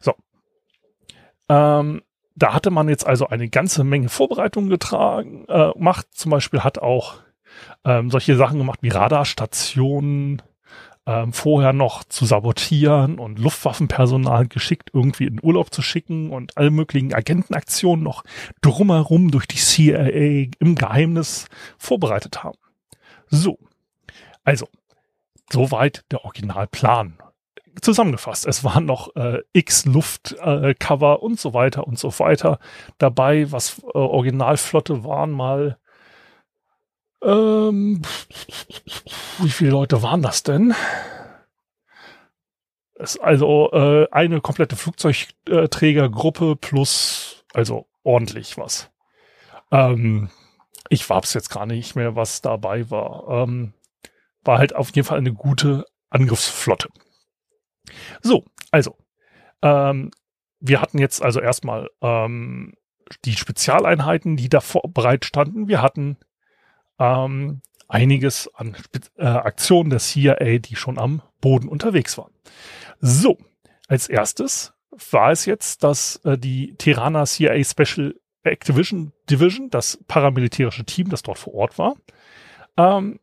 So. 0.00 0.14
Ähm, 1.50 2.02
da 2.34 2.54
hatte 2.54 2.70
man 2.70 2.88
jetzt 2.88 3.06
also 3.06 3.28
eine 3.28 3.50
ganze 3.50 3.84
Menge 3.84 4.08
Vorbereitungen 4.08 4.70
getragen, 4.70 5.44
äh, 5.48 5.72
macht. 5.76 6.14
Zum 6.14 6.30
Beispiel 6.30 6.60
hat 6.60 6.78
auch 6.78 7.16
ähm, 7.84 8.10
solche 8.10 8.36
Sachen 8.36 8.56
gemacht 8.56 8.78
wie 8.80 8.88
Radarstationen, 8.88 10.40
ähm, 11.06 11.32
vorher 11.32 11.72
noch 11.72 12.04
zu 12.04 12.24
sabotieren 12.24 13.18
und 13.18 13.38
Luftwaffenpersonal 13.38 14.46
geschickt 14.46 14.90
irgendwie 14.92 15.26
in 15.26 15.40
Urlaub 15.42 15.72
zu 15.74 15.82
schicken 15.82 16.30
und 16.30 16.56
alle 16.56 16.70
möglichen 16.70 17.12
Agentenaktionen 17.12 18.04
noch 18.04 18.22
drumherum 18.60 19.30
durch 19.30 19.46
die 19.46 19.56
CIA 19.56 20.50
im 20.58 20.74
Geheimnis 20.76 21.46
vorbereitet 21.78 22.44
haben. 22.44 22.58
So, 23.28 23.58
also, 24.44 24.68
soweit 25.50 26.04
der 26.12 26.24
Originalplan. 26.24 27.18
Zusammengefasst, 27.80 28.46
es 28.46 28.64
waren 28.64 28.84
noch 28.84 29.16
äh, 29.16 29.40
x 29.54 29.86
Luftcover 29.86 31.14
äh, 31.14 31.24
und 31.24 31.40
so 31.40 31.54
weiter 31.54 31.86
und 31.86 31.98
so 31.98 32.18
weiter 32.18 32.58
dabei, 32.98 33.50
was 33.50 33.78
äh, 33.78 33.98
Originalflotte 33.98 35.04
waren 35.04 35.30
mal 35.30 35.78
ähm, 37.22 38.02
wie 39.38 39.50
viele 39.50 39.70
Leute 39.70 40.02
waren 40.02 40.22
das 40.22 40.42
denn? 40.42 40.74
Es 42.94 43.18
also 43.18 43.70
äh, 43.72 44.08
eine 44.10 44.40
komplette 44.40 44.76
Flugzeugträgergruppe 44.76 46.56
plus, 46.56 47.44
also 47.52 47.88
ordentlich 48.04 48.58
was. 48.58 48.90
Ähm, 49.70 50.30
ich 50.88 51.08
es 51.08 51.34
jetzt 51.34 51.48
gar 51.48 51.66
nicht 51.66 51.96
mehr, 51.96 52.16
was 52.16 52.42
dabei 52.42 52.90
war. 52.90 53.26
Ähm, 53.28 53.74
war 54.44 54.58
halt 54.58 54.74
auf 54.74 54.94
jeden 54.94 55.06
Fall 55.06 55.18
eine 55.18 55.32
gute 55.32 55.86
Angriffsflotte. 56.10 56.88
So, 58.20 58.44
also, 58.70 58.96
ähm, 59.62 60.10
wir 60.60 60.80
hatten 60.80 60.98
jetzt 60.98 61.22
also 61.22 61.40
erstmal 61.40 61.88
ähm, 62.00 62.74
die 63.24 63.32
Spezialeinheiten, 63.34 64.36
die 64.36 64.48
da 64.48 64.60
bereit 64.84 65.24
standen. 65.24 65.68
Wir 65.68 65.82
hatten 65.82 66.18
ähm, 66.98 67.60
einiges 67.88 68.50
an 68.54 68.76
äh, 69.16 69.24
Aktionen 69.24 69.90
der 69.90 69.98
CIA, 69.98 70.58
die 70.58 70.76
schon 70.76 70.98
am 70.98 71.22
Boden 71.40 71.68
unterwegs 71.68 72.16
waren. 72.16 72.32
So, 73.00 73.38
als 73.88 74.08
erstes 74.08 74.72
war 75.10 75.30
es 75.30 75.44
jetzt, 75.44 75.84
dass 75.84 76.16
äh, 76.24 76.38
die 76.38 76.74
Tirana 76.78 77.24
CIA 77.24 77.62
Special 77.64 78.14
Activision 78.44 79.12
Division, 79.30 79.70
das 79.70 79.98
paramilitärische 80.08 80.84
Team, 80.84 81.08
das 81.08 81.22
dort 81.22 81.38
vor 81.38 81.54
Ort 81.54 81.78
war, 81.78 81.94
ähm, 82.76 83.20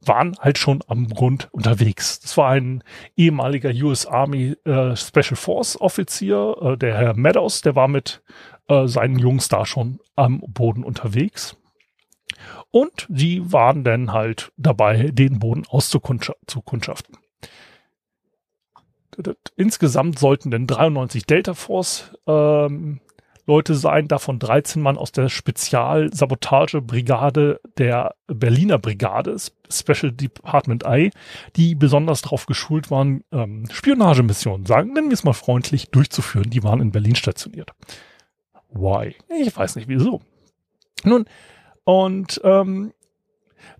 waren 0.00 0.36
halt 0.38 0.58
schon 0.58 0.82
am 0.86 1.08
Grund 1.08 1.48
unterwegs. 1.52 2.20
Das 2.20 2.36
war 2.36 2.50
ein 2.50 2.82
ehemaliger 3.16 3.70
US 3.84 4.06
Army 4.06 4.54
äh, 4.64 4.96
Special 4.96 5.36
Force 5.36 5.80
Offizier, 5.80 6.56
äh, 6.60 6.76
der 6.76 6.96
Herr 6.96 7.14
Meadows, 7.14 7.62
der 7.62 7.74
war 7.74 7.88
mit 7.88 8.22
äh, 8.68 8.86
seinen 8.86 9.18
Jungs 9.18 9.48
da 9.48 9.66
schon 9.66 9.98
am 10.14 10.40
Boden 10.40 10.84
unterwegs. 10.84 11.56
Und 12.70 13.06
sie 13.08 13.52
waren 13.52 13.84
dann 13.84 14.12
halt 14.12 14.52
dabei, 14.56 15.10
den 15.12 15.38
Boden 15.38 15.64
auszukundschaften. 15.66 17.16
Insgesamt 19.56 20.18
sollten 20.18 20.50
denn 20.50 20.66
93 20.66 21.24
Delta 21.24 21.54
Force 21.54 22.12
ähm, 22.26 23.00
Leute 23.46 23.74
sein, 23.76 24.08
davon 24.08 24.40
13 24.40 24.82
Mann 24.82 24.98
aus 24.98 25.12
der 25.12 25.28
Spezialsabotagebrigade 25.28 27.60
der 27.78 28.16
Berliner 28.26 28.78
Brigade, 28.78 29.36
Special 29.70 30.10
Department 30.12 30.82
I, 30.84 31.12
die 31.54 31.76
besonders 31.76 32.22
darauf 32.22 32.46
geschult 32.46 32.90
waren, 32.90 33.22
ähm, 33.30 33.68
Spionagemissionen, 33.70 34.66
sagen, 34.66 34.92
nennen 34.92 35.10
wir 35.10 35.14
es 35.14 35.22
mal 35.22 35.32
freundlich, 35.32 35.90
durchzuführen. 35.90 36.50
Die 36.50 36.64
waren 36.64 36.80
in 36.80 36.90
Berlin 36.90 37.14
stationiert. 37.14 37.70
Why? 38.70 39.14
Ich 39.40 39.56
weiß 39.56 39.76
nicht 39.76 39.86
wieso. 39.88 40.22
Nun, 41.04 41.26
und 41.86 42.40
ähm, 42.42 42.92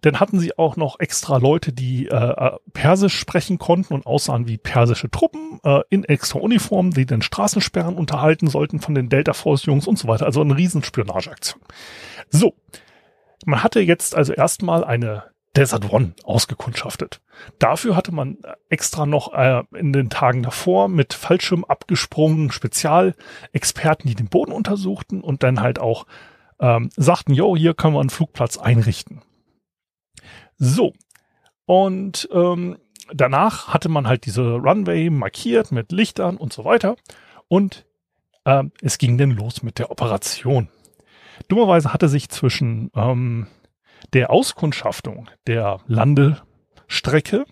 dann 0.01 0.21
hatten 0.21 0.39
sie 0.39 0.57
auch 0.57 0.77
noch 0.77 1.01
extra 1.01 1.39
Leute, 1.39 1.73
die 1.73 2.07
äh, 2.07 2.15
äh, 2.15 2.57
Persisch 2.73 3.19
sprechen 3.19 3.59
konnten 3.59 3.95
und 3.95 4.07
aussahen 4.07 4.47
wie 4.47 4.59
persische 4.59 5.11
Truppen 5.11 5.59
äh, 5.65 5.81
in 5.91 6.05
extra 6.05 6.39
Uniformen, 6.39 6.93
die 6.93 7.05
den 7.05 7.21
Straßensperren 7.21 7.97
unterhalten 7.97 8.47
sollten 8.47 8.79
von 8.79 8.95
den 8.95 9.09
Delta 9.09 9.33
Force 9.33 9.65
Jungs 9.65 9.89
und 9.89 9.99
so 9.99 10.07
weiter. 10.07 10.25
Also 10.25 10.41
eine 10.41 10.57
riesen 10.57 10.85
Spionageaktion. 10.85 11.61
So, 12.31 12.55
man 13.45 13.65
hatte 13.65 13.81
jetzt 13.81 14.15
also 14.15 14.33
erstmal 14.33 14.85
eine 14.85 15.25
Desert 15.57 15.93
One 15.93 16.13
ausgekundschaftet. 16.23 17.21
Dafür 17.59 17.97
hatte 17.97 18.15
man 18.15 18.39
extra 18.69 19.05
noch 19.05 19.33
äh, 19.33 19.65
in 19.75 19.93
den 19.93 20.11
Tagen 20.11 20.45
davor 20.45 20.89
mit 20.89 21.13
Fallschirm 21.13 21.65
abgesprungen 21.65 22.53
Spezialexperten, 22.53 24.09
die 24.09 24.15
den 24.15 24.29
Boden 24.29 24.53
untersuchten 24.53 25.23
und 25.23 25.43
dann 25.43 25.61
halt 25.61 25.81
auch 25.81 26.07
ähm, 26.61 26.91
sagten, 26.97 27.35
jo, 27.35 27.57
hier 27.57 27.75
können 27.75 27.95
wir 27.95 28.01
einen 28.01 28.11
Flugplatz 28.11 28.57
einrichten. 28.59 29.23
So. 30.59 30.93
Und 31.67 32.29
ähm, 32.33 32.79
danach 33.13 33.69
hatte 33.69 33.89
man 33.89 34.07
halt 34.07 34.27
diese 34.27 34.55
Runway 34.55 35.11
markiert 35.11 35.73
mit 35.73 35.93
Lichtern 35.93 36.37
und 36.37 36.53
so 36.53 36.65
weiter. 36.65 36.97
Und 37.49 37.87
ähm, 38.45 38.73
es 38.81 38.99
ging 38.99 39.19
dann 39.19 39.33
los 39.33 39.63
mit 39.63 39.79
der 39.79 39.91
Operation. 39.91 40.69
Dummerweise 41.49 41.93
hatte 41.93 42.09
sich 42.09 42.29
zwischen 42.29 42.91
ähm, 42.95 43.47
der 44.13 44.31
Auskundschaftung 44.31 45.29
der 45.47 45.81
Landestrecke 45.87 47.45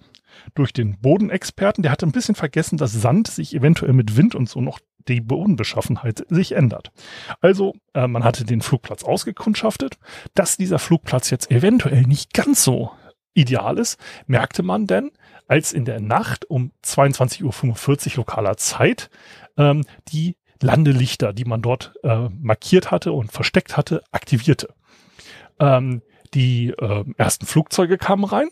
durch 0.55 0.73
den 0.73 1.01
Bodenexperten, 1.01 1.83
der 1.83 1.93
hatte 1.93 2.07
ein 2.07 2.13
bisschen 2.13 2.35
vergessen, 2.35 2.79
dass 2.79 2.93
Sand 2.93 3.29
sich 3.29 3.55
eventuell 3.55 3.93
mit 3.93 4.17
Wind 4.17 4.35
und 4.35 4.49
so 4.49 4.61
noch 4.61 4.79
die 5.09 5.21
Bodenbeschaffenheit 5.21 6.25
sich 6.29 6.53
ändert. 6.53 6.93
Also 7.41 7.75
äh, 7.95 8.07
man 8.07 8.25
hatte 8.25 8.45
den 8.45 8.61
Flugplatz 8.61 9.05
ausgekundschaftet. 9.05 9.99
Dass 10.35 10.57
dieser 10.57 10.79
Flugplatz 10.79 11.31
jetzt 11.31 11.51
eventuell 11.51 12.03
nicht 12.03 12.33
ganz 12.33 12.65
so 12.65 12.93
ideal 13.35 13.79
ist, 13.79 13.99
merkte 14.27 14.63
man 14.63 14.87
denn, 14.87 15.11
als 15.47 15.73
in 15.73 15.85
der 15.85 16.01
Nacht 16.01 16.49
um 16.49 16.73
22.45 16.85 18.13
Uhr 18.13 18.17
lokaler 18.19 18.57
Zeit 18.57 19.11
ähm, 19.59 19.85
die 20.09 20.37
Landelichter, 20.63 21.33
die 21.33 21.45
man 21.45 21.61
dort 21.61 21.95
äh, 22.03 22.29
markiert 22.41 22.91
hatte 22.91 23.13
und 23.13 23.33
versteckt 23.33 23.77
hatte, 23.77 24.03
aktivierte. 24.13 24.73
Ähm, 25.59 26.03
die 26.33 26.71
äh, 26.71 27.05
ersten 27.17 27.47
Flugzeuge 27.47 27.99
kamen 27.99 28.25
rein 28.25 28.49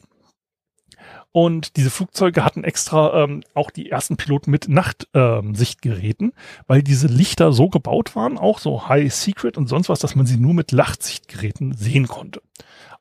und 1.32 1.76
diese 1.76 1.90
Flugzeuge 1.90 2.44
hatten 2.44 2.62
extra 2.62 3.24
ähm, 3.24 3.42
auch 3.54 3.70
die 3.70 3.90
ersten 3.90 4.18
Piloten 4.18 4.50
mit 4.50 4.68
Nachtsichtgeräten, 4.68 6.26
ähm, 6.26 6.32
weil 6.66 6.82
diese 6.82 7.06
Lichter 7.06 7.52
so 7.52 7.70
gebaut 7.70 8.14
waren, 8.14 8.36
auch 8.36 8.58
so 8.58 8.88
High 8.88 9.12
Secret 9.12 9.56
und 9.56 9.66
sonst 9.66 9.88
was, 9.88 10.00
dass 10.00 10.14
man 10.14 10.26
sie 10.26 10.36
nur 10.36 10.52
mit 10.52 10.72
Nachtsichtgeräten 10.72 11.74
sehen 11.74 12.06
konnte. 12.06 12.42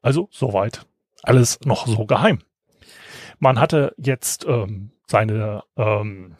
Also 0.02 0.30
soweit 0.32 0.86
alles 1.24 1.60
noch 1.66 1.88
so 1.88 2.06
geheim. 2.06 2.40
Man 3.40 3.60
hatte 3.60 3.94
jetzt 3.98 4.46
ähm, 4.48 4.92
seine 5.08 5.64
ähm, 5.76 6.36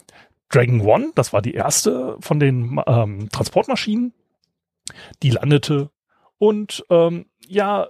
Dragon 0.50 0.82
One, 0.82 1.12
das 1.16 1.34
war 1.34 1.42
die 1.42 1.54
erste 1.54 2.16
von 2.22 2.40
den 2.40 2.80
ähm, 2.88 3.30
Transportmaschinen, 3.32 4.14
die 5.24 5.32
landete 5.32 5.92
und 6.38 6.86
ähm, 6.90 7.26
ja, 7.48 7.88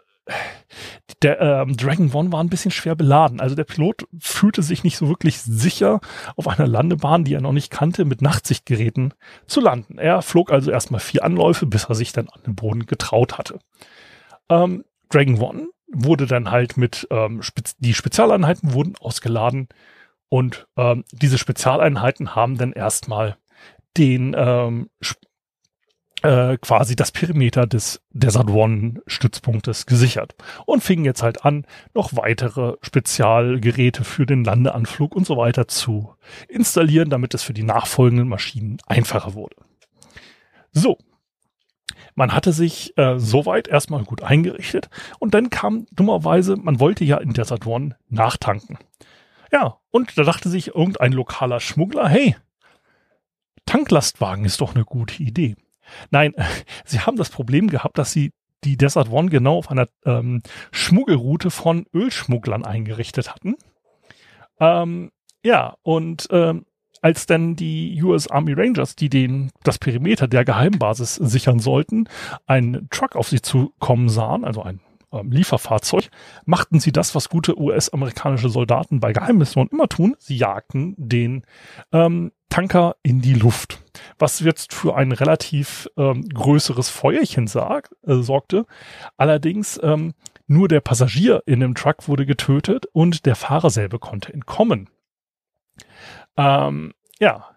der 1.21 1.39
ähm, 1.39 1.77
Dragon 1.77 2.11
One 2.13 2.31
war 2.31 2.43
ein 2.43 2.49
bisschen 2.49 2.71
schwer 2.71 2.95
beladen. 2.95 3.39
Also 3.39 3.55
der 3.55 3.63
Pilot 3.63 4.05
fühlte 4.19 4.63
sich 4.63 4.83
nicht 4.83 4.97
so 4.97 5.07
wirklich 5.07 5.41
sicher, 5.41 5.99
auf 6.35 6.47
einer 6.47 6.67
Landebahn, 6.67 7.23
die 7.23 7.33
er 7.33 7.41
noch 7.41 7.51
nicht 7.51 7.71
kannte, 7.71 8.05
mit 8.05 8.21
Nachtsichtgeräten 8.21 9.13
zu 9.45 9.61
landen. 9.61 9.97
Er 9.97 10.21
flog 10.21 10.51
also 10.51 10.71
erstmal 10.71 10.99
vier 10.99 11.23
Anläufe, 11.23 11.65
bis 11.65 11.85
er 11.85 11.95
sich 11.95 12.11
dann 12.11 12.29
an 12.29 12.41
den 12.45 12.55
Boden 12.55 12.85
getraut 12.85 13.37
hatte. 13.37 13.59
Ähm, 14.49 14.83
Dragon 15.09 15.39
One 15.39 15.67
wurde 15.91 16.25
dann 16.25 16.51
halt 16.51 16.77
mit, 16.77 17.07
ähm, 17.11 17.41
Spez 17.41 17.75
die 17.77 17.93
Spezialeinheiten 17.93 18.73
wurden 18.73 18.95
ausgeladen 18.99 19.67
und 20.29 20.67
ähm, 20.77 21.03
diese 21.11 21.37
Spezialeinheiten 21.37 22.35
haben 22.35 22.57
dann 22.57 22.71
erstmal 22.71 23.37
den 23.97 24.33
ähm, 24.37 24.89
äh, 26.21 26.57
quasi 26.57 26.95
das 26.95 27.11
Perimeter 27.11 27.67
des 27.67 28.01
Desert 28.11 28.49
One 28.49 29.01
Stützpunktes 29.07 29.85
gesichert 29.85 30.35
und 30.65 30.83
fingen 30.83 31.05
jetzt 31.05 31.23
halt 31.23 31.45
an, 31.45 31.65
noch 31.93 32.15
weitere 32.15 32.75
Spezialgeräte 32.81 34.03
für 34.03 34.25
den 34.25 34.43
Landeanflug 34.43 35.15
und 35.15 35.25
so 35.25 35.37
weiter 35.37 35.67
zu 35.67 36.15
installieren, 36.47 37.09
damit 37.09 37.33
es 37.33 37.43
für 37.43 37.53
die 37.53 37.63
nachfolgenden 37.63 38.27
Maschinen 38.27 38.77
einfacher 38.85 39.33
wurde. 39.33 39.55
So. 40.71 40.97
Man 42.13 42.33
hatte 42.33 42.51
sich 42.51 42.97
äh, 42.97 43.17
soweit 43.17 43.69
erstmal 43.69 44.03
gut 44.03 44.21
eingerichtet 44.21 44.89
und 45.19 45.33
dann 45.33 45.49
kam 45.49 45.85
dummerweise, 45.91 46.57
man 46.57 46.79
wollte 46.79 47.05
ja 47.05 47.17
in 47.17 47.33
Desert 47.33 47.65
One 47.65 47.95
nachtanken. 48.09 48.77
Ja, 49.51 49.77
und 49.91 50.17
da 50.17 50.23
dachte 50.23 50.49
sich 50.49 50.75
irgendein 50.75 51.13
lokaler 51.13 51.59
Schmuggler, 51.59 52.09
hey, 52.09 52.35
Tanklastwagen 53.65 54.43
ist 54.43 54.59
doch 54.59 54.75
eine 54.75 54.83
gute 54.83 55.23
Idee. 55.23 55.55
Nein, 56.09 56.33
sie 56.85 56.99
haben 56.99 57.17
das 57.17 57.29
Problem 57.29 57.69
gehabt, 57.69 57.97
dass 57.97 58.11
sie 58.11 58.31
die 58.63 58.77
Desert 58.77 59.09
One 59.09 59.29
genau 59.29 59.57
auf 59.57 59.71
einer 59.71 59.87
ähm, 60.05 60.41
Schmuggelroute 60.71 61.49
von 61.49 61.85
Ölschmugglern 61.93 62.63
eingerichtet 62.63 63.33
hatten. 63.33 63.55
Ähm, 64.59 65.11
ja, 65.43 65.75
und 65.81 66.27
ähm, 66.31 66.65
als 67.01 67.25
dann 67.25 67.55
die 67.55 67.99
US 68.03 68.27
Army 68.27 68.53
Rangers, 68.53 68.95
die 68.95 69.09
den, 69.09 69.51
das 69.63 69.79
Perimeter 69.79 70.27
der 70.27 70.45
Geheimbasis 70.45 71.15
sichern 71.15 71.59
sollten, 71.59 72.07
einen 72.45 72.87
Truck 72.89 73.15
auf 73.15 73.27
sie 73.27 73.41
zukommen 73.41 74.07
sahen, 74.07 74.45
also 74.45 74.61
ein 74.61 74.79
ähm, 75.11 75.31
Lieferfahrzeug, 75.31 76.09
machten 76.45 76.79
sie 76.79 76.91
das, 76.91 77.15
was 77.15 77.29
gute 77.29 77.59
US-amerikanische 77.59 78.49
Soldaten 78.49 78.99
bei 78.99 79.13
Geheimmissionen 79.13 79.69
immer 79.71 79.87
tun. 79.87 80.15
Sie 80.19 80.37
jagten 80.37 80.93
den 80.97 81.43
ähm, 81.91 82.31
Tanker 82.49 82.95
in 83.01 83.21
die 83.21 83.33
Luft, 83.33 83.80
was 84.17 84.39
jetzt 84.39 84.73
für 84.73 84.95
ein 84.95 85.11
relativ 85.11 85.89
ähm, 85.97 86.27
größeres 86.29 86.89
Feuerchen 86.89 87.47
sag, 87.47 87.91
äh, 88.05 88.15
sorgte. 88.15 88.65
Allerdings 89.17 89.79
ähm, 89.83 90.13
nur 90.47 90.67
der 90.67 90.81
Passagier 90.81 91.43
in 91.45 91.59
dem 91.59 91.75
Truck 91.75 92.07
wurde 92.07 92.25
getötet 92.25 92.85
und 92.93 93.25
der 93.25 93.35
Fahrer 93.35 93.69
selber 93.69 93.99
konnte 93.99 94.33
entkommen. 94.33 94.89
Ähm, 96.37 96.93
ja. 97.19 97.49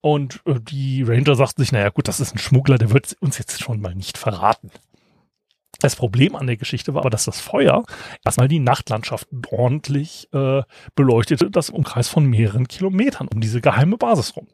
Und 0.00 0.42
äh, 0.44 0.60
die 0.60 1.02
Ranger 1.02 1.34
sagten 1.34 1.62
sich, 1.62 1.72
naja 1.72 1.88
gut, 1.88 2.08
das 2.08 2.20
ist 2.20 2.34
ein 2.34 2.38
Schmuggler, 2.38 2.78
der 2.78 2.90
wird 2.90 3.16
uns 3.20 3.38
jetzt 3.38 3.62
schon 3.62 3.80
mal 3.80 3.94
nicht 3.94 4.18
verraten. 4.18 4.70
Das 5.80 5.96
Problem 5.96 6.36
an 6.36 6.46
der 6.46 6.56
Geschichte 6.56 6.94
war 6.94 7.02
aber, 7.02 7.10
dass 7.10 7.24
das 7.24 7.40
Feuer 7.40 7.84
erstmal 8.24 8.48
die 8.48 8.60
Nachtlandschaft 8.60 9.28
ordentlich 9.50 10.28
äh, 10.32 10.62
beleuchtete, 10.94 11.50
das 11.50 11.70
Umkreis 11.70 12.08
von 12.08 12.24
mehreren 12.24 12.68
Kilometern 12.68 13.28
um 13.28 13.40
diese 13.40 13.60
geheime 13.60 13.96
Basis 13.96 14.36
rum. 14.36 14.46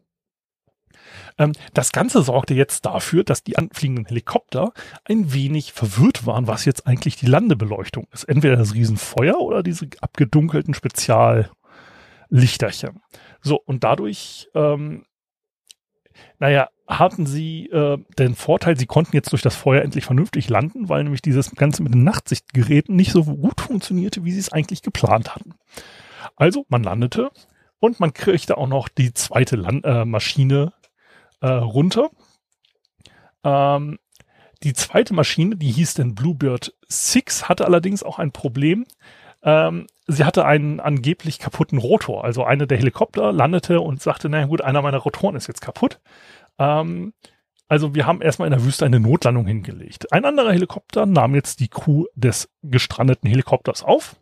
Ähm, 1.38 1.52
das 1.74 1.92
Ganze 1.92 2.22
sorgte 2.22 2.54
jetzt 2.54 2.86
dafür, 2.86 3.24
dass 3.24 3.42
die 3.42 3.58
anfliegenden 3.58 4.06
Helikopter 4.06 4.72
ein 5.04 5.32
wenig 5.32 5.72
verwirrt 5.72 6.26
waren, 6.26 6.46
was 6.46 6.64
jetzt 6.64 6.86
eigentlich 6.86 7.16
die 7.16 7.26
Landebeleuchtung 7.26 8.06
ist. 8.12 8.24
Entweder 8.24 8.56
das 8.56 8.74
Riesenfeuer 8.74 9.40
oder 9.40 9.62
diese 9.62 9.88
abgedunkelten 10.00 10.74
Speziallichterchen. 10.74 13.00
So, 13.42 13.56
und 13.56 13.84
dadurch 13.84 14.48
ähm, 14.54 15.04
naja, 16.38 16.68
hatten 16.88 17.26
sie 17.26 17.66
äh, 17.66 17.98
den 18.18 18.34
Vorteil, 18.34 18.78
sie 18.78 18.86
konnten 18.86 19.14
jetzt 19.14 19.32
durch 19.32 19.42
das 19.42 19.54
Feuer 19.54 19.82
endlich 19.82 20.04
vernünftig 20.04 20.48
landen, 20.48 20.88
weil 20.88 21.04
nämlich 21.04 21.22
dieses 21.22 21.50
Ganze 21.52 21.82
mit 21.82 21.94
den 21.94 22.04
Nachtsichtgeräten 22.04 22.96
nicht 22.96 23.12
so 23.12 23.24
gut 23.24 23.60
funktionierte, 23.60 24.24
wie 24.24 24.32
sie 24.32 24.40
es 24.40 24.52
eigentlich 24.52 24.82
geplant 24.82 25.34
hatten. 25.34 25.54
Also, 26.36 26.66
man 26.68 26.82
landete 26.82 27.30
und 27.78 28.00
man 28.00 28.12
kriegte 28.12 28.56
auch 28.56 28.66
noch 28.66 28.88
die 28.88 29.14
zweite 29.14 29.56
Land 29.56 29.84
äh, 29.84 30.04
Maschine 30.04 30.72
äh, 31.40 31.48
runter. 31.48 32.10
Ähm, 33.44 33.98
die 34.62 34.74
zweite 34.74 35.14
Maschine, 35.14 35.56
die 35.56 35.70
hieß 35.70 35.94
denn 35.94 36.14
Bluebird 36.14 36.74
6, 36.88 37.48
hatte 37.48 37.64
allerdings 37.64 38.02
auch 38.02 38.18
ein 38.18 38.32
Problem. 38.32 38.86
Ähm, 39.42 39.86
sie 40.06 40.24
hatte 40.24 40.44
einen 40.44 40.80
angeblich 40.80 41.38
kaputten 41.38 41.78
Rotor. 41.78 42.24
Also 42.24 42.44
eine 42.44 42.66
der 42.66 42.78
Helikopter 42.78 43.32
landete 43.32 43.80
und 43.80 44.02
sagte, 44.02 44.28
na 44.28 44.44
gut, 44.44 44.60
einer 44.60 44.82
meiner 44.82 44.98
Rotoren 44.98 45.36
ist 45.36 45.48
jetzt 45.48 45.62
kaputt. 45.62 46.00
Ähm, 46.58 47.14
also 47.68 47.94
wir 47.94 48.04
haben 48.04 48.20
erstmal 48.20 48.48
in 48.48 48.52
der 48.52 48.64
Wüste 48.64 48.84
eine 48.84 49.00
Notlandung 49.00 49.46
hingelegt. 49.46 50.12
Ein 50.12 50.24
anderer 50.24 50.52
Helikopter 50.52 51.06
nahm 51.06 51.34
jetzt 51.34 51.60
die 51.60 51.68
Crew 51.68 52.04
des 52.14 52.50
gestrandeten 52.62 53.30
Helikopters 53.30 53.82
auf 53.82 54.16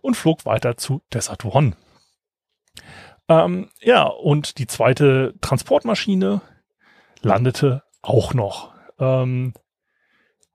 und 0.00 0.16
flog 0.16 0.44
weiter 0.46 0.76
zu 0.76 1.02
Desert 1.12 1.44
One. 1.44 1.76
Ähm, 3.28 3.68
ja, 3.80 4.04
und 4.04 4.58
die 4.58 4.66
zweite 4.66 5.34
Transportmaschine 5.40 6.40
landete 7.24 7.82
auch 8.02 8.34
noch. 8.34 8.72
Ähm, 8.98 9.54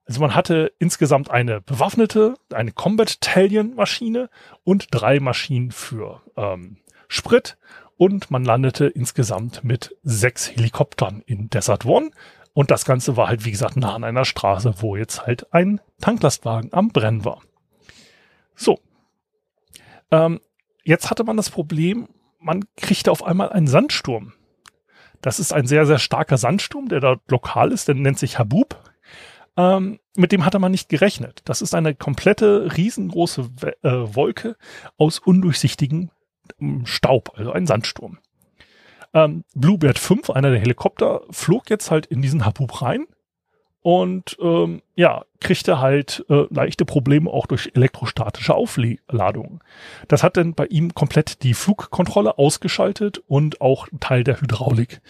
also 0.06 0.20
man 0.20 0.34
hatte 0.34 0.72
insgesamt 0.78 1.30
eine 1.30 1.60
bewaffnete, 1.60 2.34
eine 2.52 2.72
Combat 2.72 3.20
Talion 3.20 3.74
Maschine 3.74 4.28
und 4.64 4.88
drei 4.90 5.20
Maschinen 5.20 5.70
für 5.70 6.22
ähm, 6.36 6.78
Sprit 7.08 7.58
und 7.96 8.30
man 8.30 8.44
landete 8.44 8.86
insgesamt 8.86 9.62
mit 9.62 9.96
sechs 10.02 10.50
Helikoptern 10.50 11.22
in 11.26 11.48
Desert 11.50 11.84
One 11.84 12.10
und 12.54 12.70
das 12.70 12.84
Ganze 12.84 13.16
war 13.16 13.28
halt 13.28 13.44
wie 13.44 13.52
gesagt 13.52 13.76
nah 13.76 13.94
an 13.94 14.04
einer 14.04 14.24
Straße, 14.24 14.74
wo 14.78 14.96
jetzt 14.96 15.26
halt 15.26 15.52
ein 15.52 15.80
Tanklastwagen 16.00 16.72
am 16.72 16.88
Brennen 16.88 17.24
war. 17.24 17.40
So, 18.56 18.80
ähm, 20.10 20.40
jetzt 20.82 21.10
hatte 21.10 21.24
man 21.24 21.36
das 21.36 21.50
Problem, 21.50 22.08
man 22.38 22.64
kriegte 22.76 23.12
auf 23.12 23.22
einmal 23.22 23.50
einen 23.50 23.68
Sandsturm. 23.68 24.32
Das 25.22 25.38
ist 25.38 25.52
ein 25.52 25.66
sehr, 25.66 25.86
sehr 25.86 25.98
starker 25.98 26.38
Sandsturm, 26.38 26.88
der 26.88 27.00
dort 27.00 27.20
lokal 27.30 27.72
ist, 27.72 27.88
der 27.88 27.94
nennt 27.94 28.18
sich 28.18 28.38
Habub 28.38 28.82
ähm, 29.56 29.98
mit 30.16 30.32
dem 30.32 30.44
hatte 30.44 30.58
man 30.58 30.72
nicht 30.72 30.88
gerechnet. 30.88 31.42
Das 31.44 31.62
ist 31.62 31.74
eine 31.74 31.94
komplette 31.94 32.76
riesengroße 32.76 33.50
äh, 33.82 33.90
Wolke 33.90 34.56
aus 34.96 35.18
undurchsichtigem 35.18 36.10
ähm, 36.60 36.86
Staub, 36.86 37.32
also 37.36 37.52
ein 37.52 37.66
Sandsturm. 37.66 38.18
Ähm, 39.12 39.44
Bluebird 39.54 39.98
5, 39.98 40.30
einer 40.30 40.50
der 40.50 40.60
Helikopter, 40.60 41.22
flog 41.30 41.68
jetzt 41.68 41.90
halt 41.90 42.06
in 42.06 42.22
diesen 42.22 42.46
Habub 42.46 42.80
rein 42.80 43.06
und 43.82 44.36
ähm, 44.40 44.82
ja, 44.94 45.24
kriegte 45.40 45.80
halt 45.80 46.24
äh, 46.28 46.44
leichte 46.50 46.84
Probleme 46.84 47.30
auch 47.30 47.46
durch 47.46 47.70
elektrostatische 47.74 48.54
Aufladungen. 48.54 49.60
Das 50.08 50.22
hat 50.22 50.36
dann 50.36 50.54
bei 50.54 50.66
ihm 50.66 50.94
komplett 50.94 51.42
die 51.42 51.54
Flugkontrolle 51.54 52.38
ausgeschaltet 52.38 53.22
und 53.26 53.60
auch 53.60 53.88
Teil 54.00 54.22
der 54.22 54.40
Hydraulik. 54.40 55.00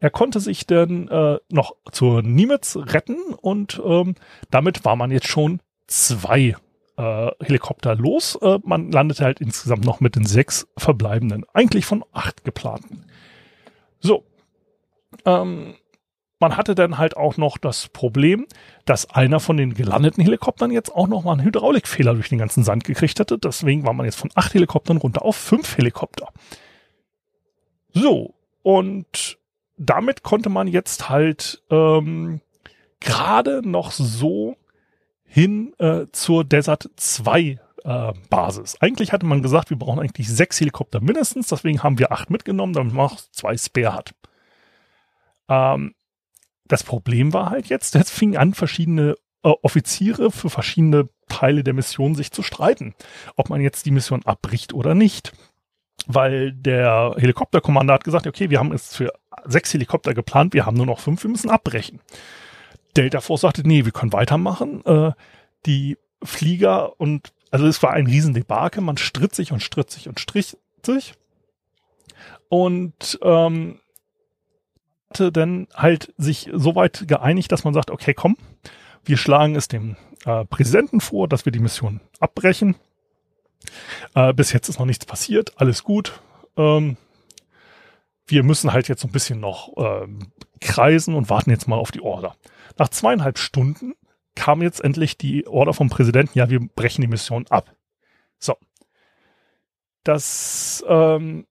Er 0.00 0.10
konnte 0.10 0.40
sich 0.40 0.66
dann 0.66 1.08
äh, 1.08 1.38
noch 1.50 1.76
zur 1.92 2.22
Nimitz 2.22 2.76
retten 2.76 3.18
und 3.40 3.80
ähm, 3.84 4.16
damit 4.50 4.84
war 4.84 4.96
man 4.96 5.12
jetzt 5.12 5.28
schon 5.28 5.60
zwei 5.86 6.56
äh, 6.96 7.30
Helikopter 7.40 7.94
los. 7.94 8.36
Äh, 8.42 8.58
man 8.64 8.90
landete 8.90 9.24
halt 9.24 9.40
insgesamt 9.40 9.84
noch 9.84 10.00
mit 10.00 10.16
den 10.16 10.26
sechs 10.26 10.66
verbleibenden, 10.76 11.44
eigentlich 11.52 11.86
von 11.86 12.04
acht 12.12 12.44
geplanten. 12.44 13.04
So. 14.00 14.24
Ähm, 15.24 15.74
man 16.38 16.56
hatte 16.56 16.74
dann 16.74 16.98
halt 16.98 17.16
auch 17.16 17.36
noch 17.36 17.56
das 17.58 17.88
Problem, 17.88 18.46
dass 18.84 19.10
einer 19.10 19.40
von 19.40 19.56
den 19.56 19.74
gelandeten 19.74 20.22
Helikoptern 20.22 20.70
jetzt 20.70 20.94
auch 20.94 21.08
noch 21.08 21.24
mal 21.24 21.32
einen 21.32 21.44
Hydraulikfehler 21.44 22.14
durch 22.14 22.28
den 22.28 22.38
ganzen 22.38 22.62
Sand 22.62 22.84
gekriegt 22.84 23.18
hatte. 23.20 23.38
Deswegen 23.38 23.86
war 23.86 23.94
man 23.94 24.06
jetzt 24.06 24.18
von 24.18 24.30
acht 24.34 24.54
Helikoptern 24.54 24.98
runter 24.98 25.22
auf 25.22 25.36
fünf 25.36 25.78
Helikopter. 25.78 26.28
So, 27.92 28.34
und 28.62 29.38
damit 29.78 30.22
konnte 30.22 30.50
man 30.50 30.68
jetzt 30.68 31.08
halt 31.08 31.62
ähm, 31.70 32.40
gerade 33.00 33.66
noch 33.66 33.90
so 33.90 34.56
hin 35.24 35.74
äh, 35.78 36.06
zur 36.12 36.44
Desert 36.44 36.90
2 36.96 37.58
äh, 37.84 38.12
Basis. 38.28 38.76
Eigentlich 38.80 39.12
hatte 39.12 39.26
man 39.26 39.42
gesagt, 39.42 39.70
wir 39.70 39.78
brauchen 39.78 40.00
eigentlich 40.00 40.28
sechs 40.28 40.60
Helikopter 40.60 41.00
mindestens, 41.00 41.48
deswegen 41.48 41.82
haben 41.82 41.98
wir 41.98 42.12
acht 42.12 42.30
mitgenommen, 42.30 42.72
damit 42.72 42.92
man 42.92 43.06
auch 43.06 43.16
zwei 43.32 43.56
Spare 43.56 43.94
hat. 43.94 44.14
Ähm, 45.48 45.94
das 46.68 46.82
Problem 46.82 47.32
war 47.32 47.50
halt 47.50 47.68
jetzt, 47.68 47.94
jetzt 47.94 48.10
fingen 48.10 48.36
an, 48.36 48.54
verschiedene 48.54 49.16
äh, 49.42 49.48
Offiziere 49.62 50.30
für 50.30 50.50
verschiedene 50.50 51.08
Teile 51.28 51.64
der 51.64 51.74
Mission 51.74 52.14
sich 52.14 52.32
zu 52.32 52.42
streiten, 52.42 52.94
ob 53.36 53.48
man 53.48 53.60
jetzt 53.60 53.86
die 53.86 53.90
Mission 53.90 54.24
abbricht 54.24 54.72
oder 54.72 54.94
nicht. 54.94 55.32
Weil 56.06 56.52
der 56.52 57.14
Helikopterkommander 57.16 57.94
hat 57.94 58.04
gesagt, 58.04 58.26
okay, 58.26 58.50
wir 58.50 58.58
haben 58.58 58.72
es 58.72 58.94
für 58.94 59.12
sechs 59.44 59.72
Helikopter 59.72 60.14
geplant, 60.14 60.54
wir 60.54 60.66
haben 60.66 60.76
nur 60.76 60.86
noch 60.86 61.00
fünf, 61.00 61.22
wir 61.22 61.30
müssen 61.30 61.50
abbrechen. 61.50 62.00
Delta 62.96 63.20
Force 63.20 63.42
sagte, 63.42 63.66
nee, 63.66 63.84
wir 63.84 63.92
können 63.92 64.12
weitermachen. 64.12 64.84
Äh, 64.84 65.12
die 65.64 65.98
Flieger 66.22 66.98
und, 67.00 67.32
also 67.50 67.66
es 67.66 67.82
war 67.82 67.92
ein 67.92 68.06
Riesendebakel, 68.06 68.82
man 68.82 68.96
stritt 68.96 69.34
sich 69.34 69.52
und 69.52 69.62
stritt 69.62 69.90
sich 69.90 70.08
und 70.08 70.20
strich 70.20 70.56
sich. 70.84 71.14
Und 72.48 73.18
ähm, 73.22 73.80
dann 75.10 75.68
halt 75.74 76.12
sich 76.16 76.50
so 76.52 76.74
weit 76.74 77.06
geeinigt, 77.06 77.52
dass 77.52 77.64
man 77.64 77.74
sagt, 77.74 77.90
okay, 77.90 78.14
komm, 78.14 78.36
wir 79.04 79.16
schlagen 79.16 79.56
es 79.56 79.68
dem 79.68 79.96
äh, 80.24 80.44
Präsidenten 80.44 81.00
vor, 81.00 81.28
dass 81.28 81.44
wir 81.44 81.52
die 81.52 81.60
Mission 81.60 82.00
abbrechen. 82.18 82.76
Äh, 84.14 84.32
bis 84.34 84.52
jetzt 84.52 84.68
ist 84.68 84.78
noch 84.78 84.86
nichts 84.86 85.06
passiert, 85.06 85.52
alles 85.56 85.84
gut. 85.84 86.20
Ähm, 86.56 86.96
wir 88.26 88.42
müssen 88.42 88.72
halt 88.72 88.88
jetzt 88.88 89.02
so 89.02 89.08
ein 89.08 89.12
bisschen 89.12 89.40
noch 89.40 89.72
ähm, 89.76 90.32
kreisen 90.60 91.14
und 91.14 91.30
warten 91.30 91.50
jetzt 91.50 91.68
mal 91.68 91.78
auf 91.78 91.92
die 91.92 92.00
Order. 92.00 92.34
Nach 92.76 92.88
zweieinhalb 92.88 93.38
Stunden 93.38 93.94
kam 94.34 94.62
jetzt 94.62 94.80
endlich 94.82 95.16
die 95.16 95.46
Order 95.46 95.72
vom 95.72 95.88
Präsidenten, 95.88 96.38
ja, 96.38 96.50
wir 96.50 96.60
brechen 96.60 97.00
die 97.00 97.06
Mission 97.06 97.46
ab. 97.48 97.74
So. 98.38 98.56
Das, 100.04 100.84
ähm, 100.88 101.46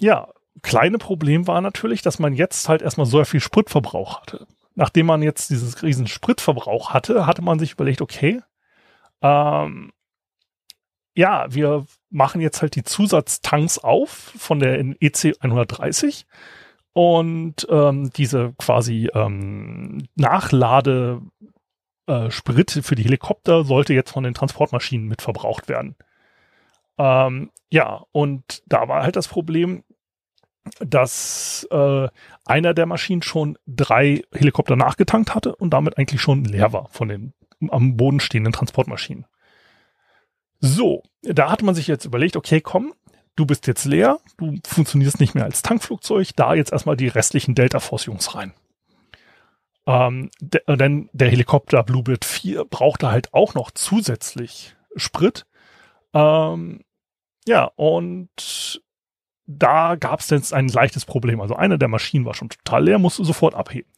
ja, 0.00 0.28
kleine 0.60 0.98
Problem 0.98 1.46
war 1.46 1.60
natürlich, 1.60 2.02
dass 2.02 2.18
man 2.18 2.34
jetzt 2.34 2.68
halt 2.68 2.82
erstmal 2.82 3.06
so 3.06 3.24
viel 3.24 3.40
Spritverbrauch 3.40 4.20
hatte. 4.20 4.46
Nachdem 4.74 5.06
man 5.06 5.22
jetzt 5.22 5.50
dieses 5.50 5.82
riesen 5.82 6.06
Spritverbrauch 6.06 6.90
hatte, 6.90 7.26
hatte 7.26 7.42
man 7.42 7.58
sich 7.58 7.72
überlegt, 7.72 8.00
okay, 8.00 8.40
ähm, 9.22 9.92
ja, 11.14 11.46
wir 11.50 11.86
machen 12.10 12.40
jetzt 12.40 12.62
halt 12.62 12.74
die 12.74 12.84
Zusatztanks 12.84 13.78
auf 13.78 14.32
von 14.36 14.60
der 14.60 14.78
EC 15.00 15.36
130 15.40 16.26
und 16.94 17.66
ähm, 17.70 18.10
diese 18.10 18.54
quasi 18.58 19.10
ähm, 19.14 20.06
Nachlade 20.14 21.22
äh, 22.06 22.30
Sprit 22.30 22.80
für 22.82 22.94
die 22.94 23.04
Helikopter 23.04 23.64
sollte 23.64 23.94
jetzt 23.94 24.12
von 24.12 24.24
den 24.24 24.34
Transportmaschinen 24.34 25.06
mit 25.06 25.22
verbraucht 25.22 25.68
werden. 25.68 25.96
Ähm, 26.98 27.50
ja, 27.70 28.04
und 28.12 28.62
da 28.66 28.88
war 28.88 29.02
halt 29.02 29.16
das 29.16 29.28
Problem, 29.28 29.84
dass 30.80 31.66
äh, 31.70 32.08
einer 32.44 32.74
der 32.74 32.86
Maschinen 32.86 33.22
schon 33.22 33.58
drei 33.66 34.22
Helikopter 34.32 34.76
nachgetankt 34.76 35.34
hatte 35.34 35.56
und 35.56 35.70
damit 35.70 35.98
eigentlich 35.98 36.20
schon 36.20 36.44
leer 36.44 36.72
war 36.72 36.88
von 36.90 37.08
den 37.08 37.34
am 37.68 37.96
Boden 37.96 38.20
stehenden 38.20 38.52
Transportmaschinen. 38.52 39.26
So, 40.58 41.02
da 41.22 41.50
hat 41.50 41.62
man 41.62 41.74
sich 41.74 41.86
jetzt 41.86 42.04
überlegt, 42.04 42.36
okay, 42.36 42.60
komm, 42.60 42.92
du 43.36 43.46
bist 43.46 43.66
jetzt 43.66 43.84
leer, 43.84 44.18
du 44.36 44.56
funktionierst 44.66 45.20
nicht 45.20 45.34
mehr 45.34 45.44
als 45.44 45.62
Tankflugzeug, 45.62 46.30
da 46.36 46.54
jetzt 46.54 46.72
erstmal 46.72 46.96
die 46.96 47.08
restlichen 47.08 47.54
Delta 47.54 47.80
Force 47.80 48.06
Jungs 48.06 48.34
rein. 48.34 48.52
Ähm, 49.86 50.30
de, 50.40 50.60
denn 50.76 51.08
der 51.12 51.30
Helikopter 51.30 51.82
Bluebird 51.82 52.24
4 52.24 52.64
brauchte 52.64 53.10
halt 53.10 53.34
auch 53.34 53.54
noch 53.54 53.70
zusätzlich 53.72 54.76
Sprit. 54.96 55.46
Ähm, 56.14 56.84
ja, 57.46 57.64
und 57.74 58.82
da 59.58 59.96
gab 59.96 60.20
es 60.20 60.30
jetzt 60.30 60.52
ein 60.52 60.68
leichtes 60.68 61.04
Problem. 61.04 61.40
Also 61.40 61.56
eine 61.56 61.78
der 61.78 61.88
Maschinen 61.88 62.24
war 62.24 62.34
schon 62.34 62.48
total 62.48 62.84
leer, 62.84 62.98
musste 62.98 63.24
sofort 63.24 63.54
abheben. 63.54 63.90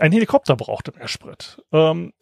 Ein 0.00 0.12
Helikopter 0.12 0.56
brauchte 0.56 0.92
mehr 0.96 1.08
Sprit. 1.08 1.62
Ähm, 1.72 2.12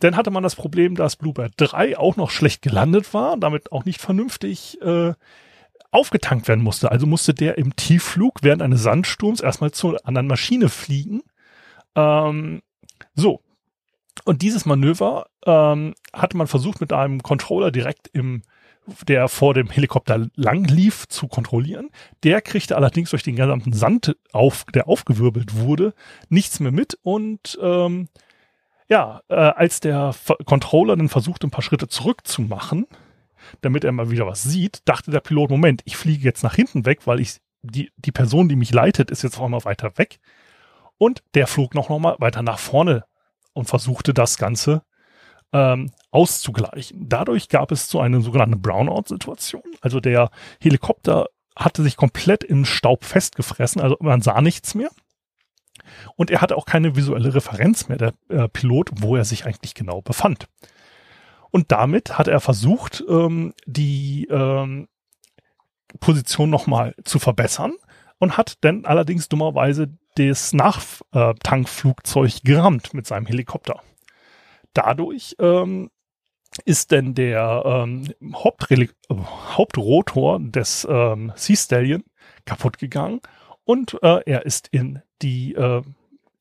dann 0.00 0.16
hatte 0.16 0.30
man 0.30 0.42
das 0.42 0.56
Problem, 0.56 0.94
dass 0.94 1.16
Bluebird 1.16 1.54
3 1.56 1.98
auch 1.98 2.16
noch 2.16 2.30
schlecht 2.30 2.62
gelandet 2.62 3.14
war, 3.14 3.36
damit 3.36 3.72
auch 3.72 3.84
nicht 3.84 4.00
vernünftig 4.00 4.80
äh, 4.82 5.14
aufgetankt 5.90 6.48
werden 6.48 6.64
musste. 6.64 6.90
Also 6.90 7.06
musste 7.06 7.34
der 7.34 7.58
im 7.58 7.76
Tiefflug 7.76 8.38
während 8.42 8.62
eines 8.62 8.82
Sandsturms 8.82 9.40
erstmal 9.40 9.70
zur 9.70 10.06
anderen 10.06 10.26
Maschine 10.26 10.68
fliegen. 10.68 11.22
Ähm, 11.94 12.62
so. 13.14 13.40
Und 14.24 14.42
dieses 14.42 14.66
Manöver 14.66 15.26
ähm, 15.46 15.94
hatte 16.12 16.36
man 16.36 16.46
versucht 16.46 16.80
mit 16.80 16.92
einem 16.92 17.22
Controller 17.22 17.70
direkt 17.70 18.08
im 18.08 18.42
der 19.06 19.28
vor 19.28 19.54
dem 19.54 19.70
Helikopter 19.70 20.26
lang 20.34 20.64
lief, 20.64 21.06
zu 21.08 21.28
kontrollieren. 21.28 21.90
Der 22.24 22.40
kriegte 22.40 22.76
allerdings 22.76 23.10
durch 23.10 23.22
den 23.22 23.36
gesamten 23.36 23.72
Sand, 23.72 24.16
auf, 24.32 24.64
der 24.74 24.88
aufgewirbelt 24.88 25.56
wurde, 25.56 25.94
nichts 26.28 26.60
mehr 26.60 26.72
mit. 26.72 26.98
Und 27.02 27.58
ähm, 27.62 28.08
ja, 28.88 29.22
äh, 29.28 29.34
als 29.34 29.80
der 29.80 30.10
F 30.10 30.32
Controller 30.44 30.96
dann 30.96 31.08
versuchte, 31.08 31.46
ein 31.46 31.50
paar 31.50 31.62
Schritte 31.62 31.88
zurückzumachen, 31.88 32.86
damit 33.60 33.84
er 33.84 33.92
mal 33.92 34.10
wieder 34.10 34.26
was 34.26 34.42
sieht, 34.42 34.80
dachte 34.84 35.10
der 35.10 35.20
Pilot, 35.20 35.50
Moment, 35.50 35.82
ich 35.84 35.96
fliege 35.96 36.24
jetzt 36.24 36.42
nach 36.42 36.54
hinten 36.54 36.84
weg, 36.84 37.06
weil 37.06 37.20
ich 37.20 37.40
die, 37.62 37.90
die 37.96 38.12
Person, 38.12 38.48
die 38.48 38.56
mich 38.56 38.72
leitet, 38.72 39.10
ist 39.10 39.22
jetzt 39.22 39.38
auch 39.38 39.48
mal 39.48 39.64
weiter 39.64 39.96
weg. 39.96 40.18
Und 40.98 41.22
der 41.34 41.46
flog 41.46 41.74
noch, 41.74 41.88
noch 41.88 41.98
mal 41.98 42.16
weiter 42.18 42.42
nach 42.42 42.58
vorne 42.58 43.04
und 43.52 43.68
versuchte 43.68 44.12
das 44.14 44.36
Ganze 44.36 44.82
ähm, 45.52 45.90
auszugleichen. 46.10 47.08
Dadurch 47.08 47.48
gab 47.48 47.72
es 47.72 47.88
so 47.88 48.00
eine 48.00 48.20
sogenannte 48.20 48.56
Brownout-Situation. 48.56 49.62
Also 49.80 50.00
der 50.00 50.30
Helikopter 50.60 51.26
hatte 51.56 51.82
sich 51.82 51.96
komplett 51.96 52.44
in 52.44 52.64
Staub 52.64 53.04
festgefressen, 53.04 53.82
also 53.82 53.96
man 54.00 54.22
sah 54.22 54.40
nichts 54.40 54.74
mehr. 54.74 54.90
Und 56.16 56.30
er 56.30 56.40
hatte 56.40 56.56
auch 56.56 56.64
keine 56.64 56.96
visuelle 56.96 57.34
Referenz 57.34 57.88
mehr, 57.88 57.98
der 57.98 58.14
äh, 58.28 58.48
Pilot, 58.48 58.90
wo 58.94 59.16
er 59.16 59.24
sich 59.24 59.46
eigentlich 59.46 59.74
genau 59.74 60.00
befand. 60.00 60.46
Und 61.50 61.70
damit 61.70 62.16
hat 62.18 62.28
er 62.28 62.40
versucht, 62.40 63.04
ähm, 63.08 63.52
die 63.66 64.26
ähm, 64.30 64.88
Position 66.00 66.48
nochmal 66.48 66.94
zu 67.04 67.18
verbessern 67.18 67.74
und 68.18 68.38
hat 68.38 68.56
dann 68.62 68.86
allerdings 68.86 69.28
dummerweise 69.28 69.88
das 70.14 70.52
Nachtankflugzeug 70.52 72.42
gerammt 72.44 72.94
mit 72.94 73.06
seinem 73.06 73.26
Helikopter 73.26 73.82
dadurch 74.74 75.36
ähm, 75.38 75.90
ist 76.64 76.90
denn 76.90 77.14
der 77.14 77.62
ähm, 77.64 78.12
Hauptreli 78.34 78.90
Hauptrotor 79.10 80.38
des 80.40 80.86
ähm, 80.88 81.32
Sea 81.36 81.56
Stallion 81.56 82.04
kaputt 82.44 82.78
gegangen 82.78 83.20
und 83.64 83.98
äh, 84.02 84.20
er 84.26 84.44
ist 84.44 84.68
in 84.68 85.00
die, 85.22 85.54
äh, 85.54 85.82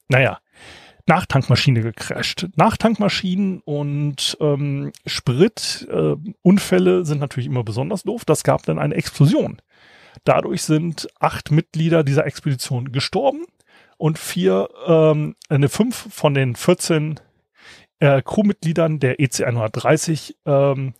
naja, 0.10 0.40
Nachtankmaschine 1.08 1.82
gecrasht. 1.82 2.48
Nachtankmaschinen 2.56 3.62
und 3.66 4.38
ähm, 4.40 4.92
Spritunfälle 5.06 7.00
äh, 7.00 7.06
sind 7.06 7.20
natürlich 7.20 7.48
immer 7.48 7.64
besonders 7.64 8.04
doof. 8.04 8.24
Das 8.26 8.44
gab 8.44 8.64
dann 8.64 8.80
eine 8.80 8.96
Explosion. 8.96 9.62
Dadurch 10.24 10.64
sind 10.64 11.08
acht 11.20 11.52
Mitglieder 11.52 12.04
dieser 12.04 12.26
Expedition 12.26 12.92
gestorben 12.92 13.46
und 13.98 14.20
vier, 14.20 14.70
ähm, 14.88 15.36
eine 15.50 15.70
fünf 15.70 16.14
von 16.14 16.34
den 16.34 16.56
14 16.56 17.20
äh, 18.02 18.22
Crewmitgliedern 18.22 19.00
der 19.00 19.20
EC 19.20 19.42
130 19.42 20.38
ähm, 20.46 20.94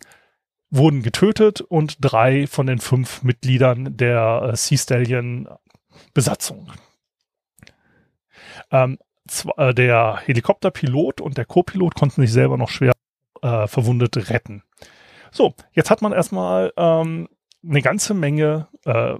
wurden 0.70 1.02
getötet 1.02 1.60
und 1.60 1.96
drei 2.00 2.46
von 2.46 2.66
den 2.66 2.78
fünf 2.78 3.22
Mitgliedern 3.22 3.96
der 3.96 4.50
äh, 4.52 4.56
Sea 4.56 4.78
Stallion 4.78 5.48
Besatzung. 6.14 6.72
Ähm, 8.70 8.98
äh, 9.56 9.74
der 9.74 10.20
Helikopterpilot 10.24 11.20
und 11.20 11.36
der 11.36 11.44
Co-Pilot 11.44 11.94
konnten 11.94 12.22
sich 12.22 12.32
selber 12.32 12.56
noch 12.56 12.70
schwer 12.70 12.92
äh, 13.42 13.66
verwundet 13.66 14.30
retten. 14.30 14.62
So, 15.30 15.54
jetzt 15.72 15.90
hat 15.90 16.02
man 16.02 16.12
erstmal 16.12 16.72
ähm, 16.76 17.28
eine 17.66 17.82
ganze 17.82 18.14
Menge 18.14 18.68
äh, 18.84 19.14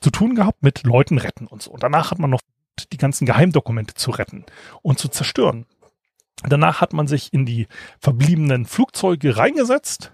zu 0.00 0.10
tun 0.10 0.34
gehabt 0.34 0.62
mit 0.62 0.84
Leuten 0.84 1.18
retten 1.18 1.46
und 1.46 1.62
so. 1.62 1.70
Und 1.70 1.82
danach 1.82 2.10
hat 2.10 2.18
man 2.18 2.30
noch 2.30 2.40
die 2.92 2.96
ganzen 2.96 3.26
Geheimdokumente 3.26 3.94
zu 3.94 4.10
retten 4.10 4.44
und 4.82 4.98
zu 4.98 5.08
zerstören. 5.08 5.66
Danach 6.48 6.80
hat 6.80 6.92
man 6.92 7.06
sich 7.06 7.32
in 7.32 7.46
die 7.46 7.66
verbliebenen 7.98 8.66
Flugzeuge 8.66 9.36
reingesetzt, 9.36 10.12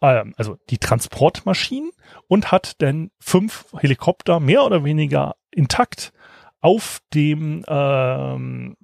äh, 0.00 0.24
also 0.36 0.58
die 0.70 0.78
Transportmaschinen, 0.78 1.90
und 2.26 2.50
hat 2.52 2.80
dann 2.82 3.10
fünf 3.18 3.66
Helikopter 3.78 4.40
mehr 4.40 4.64
oder 4.64 4.84
weniger 4.84 5.36
intakt 5.50 6.12
auf 6.60 7.00
dem 7.14 7.64
ähm, 7.68 8.76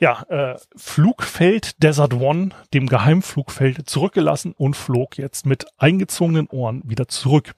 ja, 0.00 0.22
äh, 0.28 0.58
Flugfeld 0.74 1.82
Desert 1.82 2.14
One, 2.14 2.50
dem 2.72 2.86
Geheimflugfeld, 2.86 3.88
zurückgelassen 3.88 4.54
und 4.56 4.74
flog 4.74 5.18
jetzt 5.18 5.44
mit 5.46 5.66
eingezogenen 5.76 6.48
Ohren 6.48 6.82
wieder 6.84 7.06
zurück. 7.06 7.54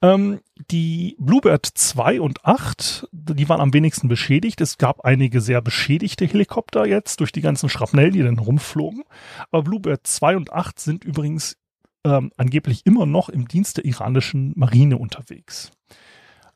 Ähm, 0.00 0.40
die 0.70 1.16
Bluebird 1.18 1.66
2 1.66 2.20
und 2.20 2.44
8, 2.44 3.08
die 3.12 3.48
waren 3.48 3.60
am 3.60 3.72
wenigsten 3.72 4.08
beschädigt. 4.08 4.60
Es 4.60 4.78
gab 4.78 5.04
einige 5.04 5.40
sehr 5.40 5.60
beschädigte 5.60 6.24
Helikopter 6.26 6.86
jetzt 6.86 7.20
durch 7.20 7.32
die 7.32 7.40
ganzen 7.40 7.68
Schrapnell, 7.68 8.10
die 8.10 8.22
dann 8.22 8.38
rumflogen. 8.38 9.02
Aber 9.50 9.62
Bluebird 9.62 10.06
2 10.06 10.36
und 10.36 10.52
8 10.52 10.78
sind 10.78 11.04
übrigens 11.04 11.56
ähm, 12.04 12.30
angeblich 12.36 12.86
immer 12.86 13.06
noch 13.06 13.28
im 13.28 13.48
Dienst 13.48 13.78
der 13.78 13.84
iranischen 13.84 14.52
Marine 14.56 14.98
unterwegs. 14.98 15.72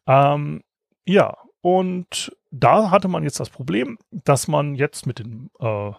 Ähm, 0.06 0.62
ja, 1.04 1.36
und 1.62 2.36
da 2.50 2.90
hatte 2.90 3.08
man 3.08 3.24
jetzt 3.24 3.40
das 3.40 3.50
Problem, 3.50 3.98
dass 4.10 4.46
man 4.46 4.76
jetzt 4.76 5.06
mit 5.06 5.18
den 5.18 5.50
äh, 5.58 5.92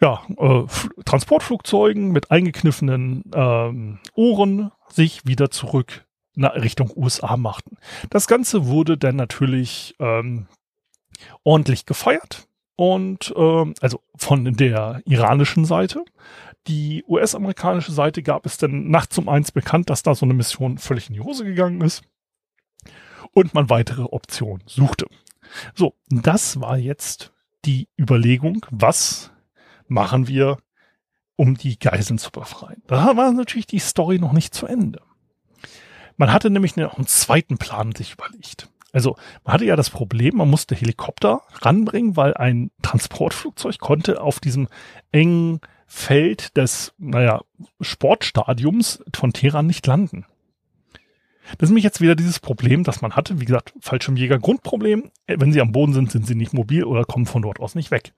ja, 0.00 0.22
äh, 0.38 0.64
Transportflugzeugen 1.04 2.10
mit 2.10 2.30
eingekniffenen 2.30 3.24
ähm, 3.32 3.98
Ohren 4.14 4.72
sich 4.88 5.24
wieder 5.24 5.50
zurück 5.50 6.05
Richtung 6.36 6.90
USA 6.94 7.36
machten. 7.36 7.78
Das 8.10 8.26
Ganze 8.26 8.66
wurde 8.66 8.98
dann 8.98 9.16
natürlich 9.16 9.94
ähm, 9.98 10.46
ordentlich 11.44 11.86
gefeiert 11.86 12.46
und 12.76 13.32
ähm, 13.36 13.74
also 13.80 14.02
von 14.16 14.44
der 14.54 15.02
iranischen 15.04 15.64
Seite. 15.64 16.04
Die 16.66 17.04
US-amerikanische 17.06 17.92
Seite 17.92 18.22
gab 18.22 18.44
es 18.44 18.58
dann 18.58 18.90
nachts 18.90 19.16
um 19.18 19.28
eins 19.28 19.52
bekannt, 19.52 19.88
dass 19.88 20.02
da 20.02 20.14
so 20.14 20.26
eine 20.26 20.34
Mission 20.34 20.78
völlig 20.78 21.08
in 21.08 21.14
die 21.14 21.20
Hose 21.20 21.44
gegangen 21.44 21.80
ist 21.80 22.02
und 23.32 23.54
man 23.54 23.70
weitere 23.70 24.02
Optionen 24.02 24.62
suchte. 24.66 25.06
So, 25.74 25.94
das 26.08 26.60
war 26.60 26.76
jetzt 26.76 27.32
die 27.64 27.88
Überlegung, 27.98 28.66
was 28.70 29.30
machen 29.88 30.26
wir, 30.26 30.58
um 31.36 31.56
die 31.56 31.78
Geiseln 31.78 32.18
zu 32.18 32.30
befreien. 32.30 32.82
Da 32.86 33.16
war 33.16 33.32
natürlich 33.32 33.66
die 33.66 33.78
Story 33.78 34.18
noch 34.18 34.32
nicht 34.32 34.54
zu 34.54 34.66
Ende. 34.66 35.02
Man 36.16 36.32
hatte 36.32 36.50
nämlich 36.50 36.76
noch 36.76 36.96
einen 36.96 37.06
zweiten 37.06 37.58
Plan 37.58 37.92
sich 37.92 38.14
überlegt. 38.14 38.68
Also 38.92 39.16
man 39.44 39.54
hatte 39.54 39.66
ja 39.66 39.76
das 39.76 39.90
Problem, 39.90 40.36
man 40.36 40.48
musste 40.48 40.74
Helikopter 40.74 41.42
ranbringen, 41.60 42.16
weil 42.16 42.34
ein 42.34 42.70
Transportflugzeug 42.80 43.78
konnte 43.78 44.22
auf 44.22 44.40
diesem 44.40 44.68
engen 45.12 45.60
Feld 45.86 46.56
des, 46.56 46.94
naja, 46.96 47.42
Sportstadiums 47.80 49.04
von 49.14 49.32
Teheran 49.32 49.66
nicht 49.66 49.86
landen. 49.86 50.24
Das 51.58 51.66
ist 51.66 51.70
nämlich 51.70 51.84
jetzt 51.84 52.00
wieder 52.00 52.16
dieses 52.16 52.40
Problem, 52.40 52.82
das 52.82 53.02
man 53.02 53.14
hatte. 53.14 53.38
Wie 53.40 53.44
gesagt, 53.44 53.74
Fallschirmjäger 53.80 54.38
Grundproblem. 54.38 55.10
Wenn 55.26 55.52
sie 55.52 55.60
am 55.60 55.72
Boden 55.72 55.92
sind, 55.92 56.10
sind 56.10 56.26
sie 56.26 56.34
nicht 56.34 56.54
mobil 56.54 56.82
oder 56.84 57.04
kommen 57.04 57.26
von 57.26 57.42
dort 57.42 57.60
aus 57.60 57.74
nicht 57.74 57.90
weg. 57.90 58.14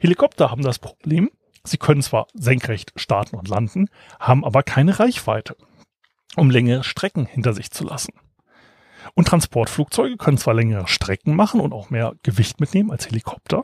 Helikopter 0.00 0.50
haben 0.50 0.62
das 0.62 0.78
Problem. 0.78 1.30
Sie 1.62 1.76
können 1.76 2.02
zwar 2.02 2.26
senkrecht 2.32 2.92
starten 2.96 3.36
und 3.36 3.48
landen, 3.48 3.88
haben 4.18 4.44
aber 4.44 4.62
keine 4.62 4.98
Reichweite 4.98 5.56
um 6.34 6.50
längere 6.50 6.84
Strecken 6.84 7.26
hinter 7.26 7.54
sich 7.54 7.70
zu 7.70 7.84
lassen. 7.84 8.12
Und 9.14 9.28
Transportflugzeuge 9.28 10.16
können 10.16 10.38
zwar 10.38 10.54
längere 10.54 10.88
Strecken 10.88 11.36
machen 11.36 11.60
und 11.60 11.72
auch 11.72 11.90
mehr 11.90 12.14
Gewicht 12.22 12.60
mitnehmen 12.60 12.90
als 12.90 13.06
Helikopter, 13.06 13.62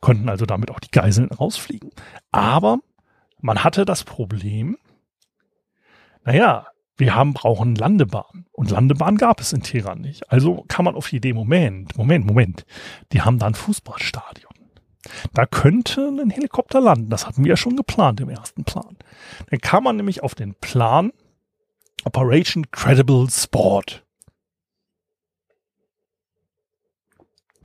konnten 0.00 0.28
also 0.28 0.44
damit 0.44 0.70
auch 0.70 0.80
die 0.80 0.90
Geiseln 0.90 1.30
rausfliegen. 1.30 1.90
Aber 2.30 2.78
man 3.40 3.64
hatte 3.64 3.84
das 3.84 4.04
Problem, 4.04 4.76
naja, 6.24 6.66
wir 6.96 7.14
haben, 7.14 7.34
brauchen 7.34 7.74
Landebahn. 7.74 8.46
Und 8.52 8.70
Landebahn 8.70 9.16
gab 9.16 9.40
es 9.40 9.52
in 9.52 9.62
Teheran 9.62 10.00
nicht. 10.00 10.30
Also 10.30 10.64
kann 10.68 10.84
man 10.84 10.94
auf 10.94 11.08
die 11.08 11.16
Idee, 11.16 11.32
Moment, 11.32 11.96
Moment, 11.96 12.24
Moment. 12.24 12.64
Die 13.12 13.22
haben 13.22 13.38
da 13.38 13.46
ein 13.46 13.54
Fußballstadion. 13.54 14.52
Da 15.32 15.44
könnte 15.44 16.08
ein 16.08 16.30
Helikopter 16.30 16.80
landen. 16.80 17.10
Das 17.10 17.26
hatten 17.26 17.44
wir 17.44 17.50
ja 17.50 17.56
schon 17.56 17.76
geplant 17.76 18.20
im 18.20 18.30
ersten 18.30 18.64
Plan. 18.64 18.96
Dann 19.50 19.60
kam 19.60 19.84
man 19.84 19.96
nämlich 19.96 20.22
auf 20.22 20.34
den 20.34 20.54
Plan 20.54 21.12
Operation 22.04 22.70
Credible 22.70 23.28
Sport. 23.30 24.04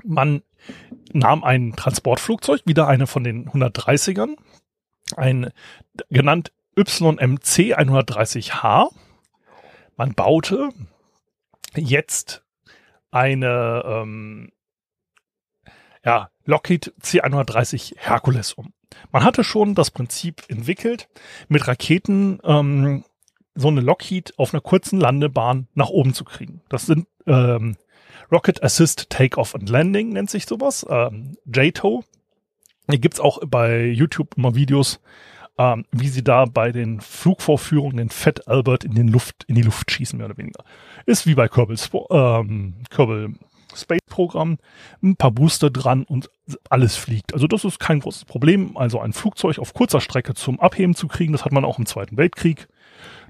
Man 0.03 0.43
nahm 1.11 1.43
ein 1.43 1.75
Transportflugzeug, 1.75 2.61
wieder 2.65 2.87
eine 2.87 3.07
von 3.07 3.23
den 3.23 3.49
130ern, 3.49 4.35
ein 5.15 5.51
genannt 6.09 6.53
YMC 6.75 7.75
130H. 7.77 8.89
Man 9.97 10.13
baute 10.13 10.69
jetzt 11.75 12.43
eine 13.11 13.83
ähm, 13.85 14.51
ja, 16.05 16.29
Lockheed 16.45 16.93
C130 17.01 17.95
Hercules 17.97 18.53
um. 18.53 18.73
Man 19.11 19.23
hatte 19.23 19.43
schon 19.43 19.75
das 19.75 19.91
Prinzip 19.91 20.43
entwickelt, 20.47 21.09
mit 21.47 21.67
Raketen 21.67 22.39
ähm, 22.43 23.03
so 23.59 23.67
eine 23.67 23.81
Lockheed 23.81 24.33
auf 24.37 24.53
einer 24.53 24.61
kurzen 24.61 24.99
Landebahn 24.99 25.67
nach 25.73 25.89
oben 25.89 26.13
zu 26.13 26.23
kriegen. 26.23 26.61
Das 26.69 26.85
sind 26.85 27.07
ähm, 27.27 27.75
Rocket 28.31 28.63
Assist 28.63 29.09
Takeoff 29.09 29.55
and 29.55 29.69
Landing, 29.69 30.09
nennt 30.09 30.29
sich 30.29 30.45
sowas. 30.45 30.85
Ähm, 30.89 31.37
JTO. 31.45 32.03
Hier 32.89 32.99
gibt's 32.99 33.19
auch 33.19 33.39
bei 33.45 33.85
YouTube 33.85 34.35
immer 34.37 34.55
Videos, 34.55 34.99
ähm, 35.57 35.85
wie 35.91 36.07
sie 36.07 36.23
da 36.23 36.45
bei 36.45 36.71
den 36.71 37.01
Flugvorführungen 37.01 37.97
den 37.97 38.09
Fett 38.09 38.47
Albert 38.47 38.83
in, 38.83 38.95
den 38.95 39.09
Luft, 39.09 39.43
in 39.47 39.55
die 39.55 39.61
Luft 39.61 39.91
schießen, 39.91 40.17
mehr 40.17 40.27
oder 40.27 40.37
weniger. 40.37 40.63
Ist 41.05 41.27
wie 41.27 41.35
bei 41.35 41.47
Kerbal, 41.47 41.75
ähm, 42.11 42.75
Kerbal 42.89 43.33
Space 43.75 44.01
Programm, 44.07 44.57
ein 45.03 45.15
paar 45.15 45.31
Booster 45.31 45.69
dran 45.69 46.03
und 46.03 46.29
alles 46.69 46.95
fliegt. 46.95 47.33
Also 47.33 47.47
das 47.47 47.65
ist 47.65 47.79
kein 47.79 47.99
großes 47.99 48.25
Problem. 48.25 48.77
Also 48.77 48.99
ein 48.99 49.13
Flugzeug 49.13 49.59
auf 49.59 49.73
kurzer 49.73 50.01
Strecke 50.01 50.33
zum 50.33 50.59
Abheben 50.59 50.95
zu 50.95 51.07
kriegen, 51.07 51.33
das 51.33 51.45
hat 51.45 51.51
man 51.51 51.65
auch 51.65 51.77
im 51.77 51.85
Zweiten 51.85 52.17
Weltkrieg, 52.17 52.67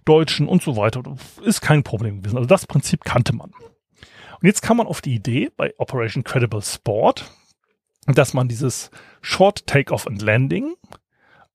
Deutschen 0.09 0.47
und 0.47 0.63
so 0.63 0.75
weiter. 0.75 1.03
Ist 1.43 1.61
kein 1.61 1.83
Problem 1.83 2.21
gewesen. 2.21 2.37
Also 2.37 2.47
das 2.47 2.65
Prinzip 2.65 3.03
kannte 3.03 3.35
man. 3.35 3.51
Und 3.51 4.47
jetzt 4.47 4.63
kam 4.63 4.77
man 4.77 4.87
auf 4.87 5.01
die 5.01 5.13
Idee 5.13 5.51
bei 5.55 5.73
Operation 5.77 6.23
Credible 6.23 6.63
Sport, 6.63 7.31
dass 8.07 8.33
man 8.33 8.47
dieses 8.47 8.89
Short 9.21 9.67
Takeoff 9.67 10.07
and 10.07 10.21
Landing 10.21 10.73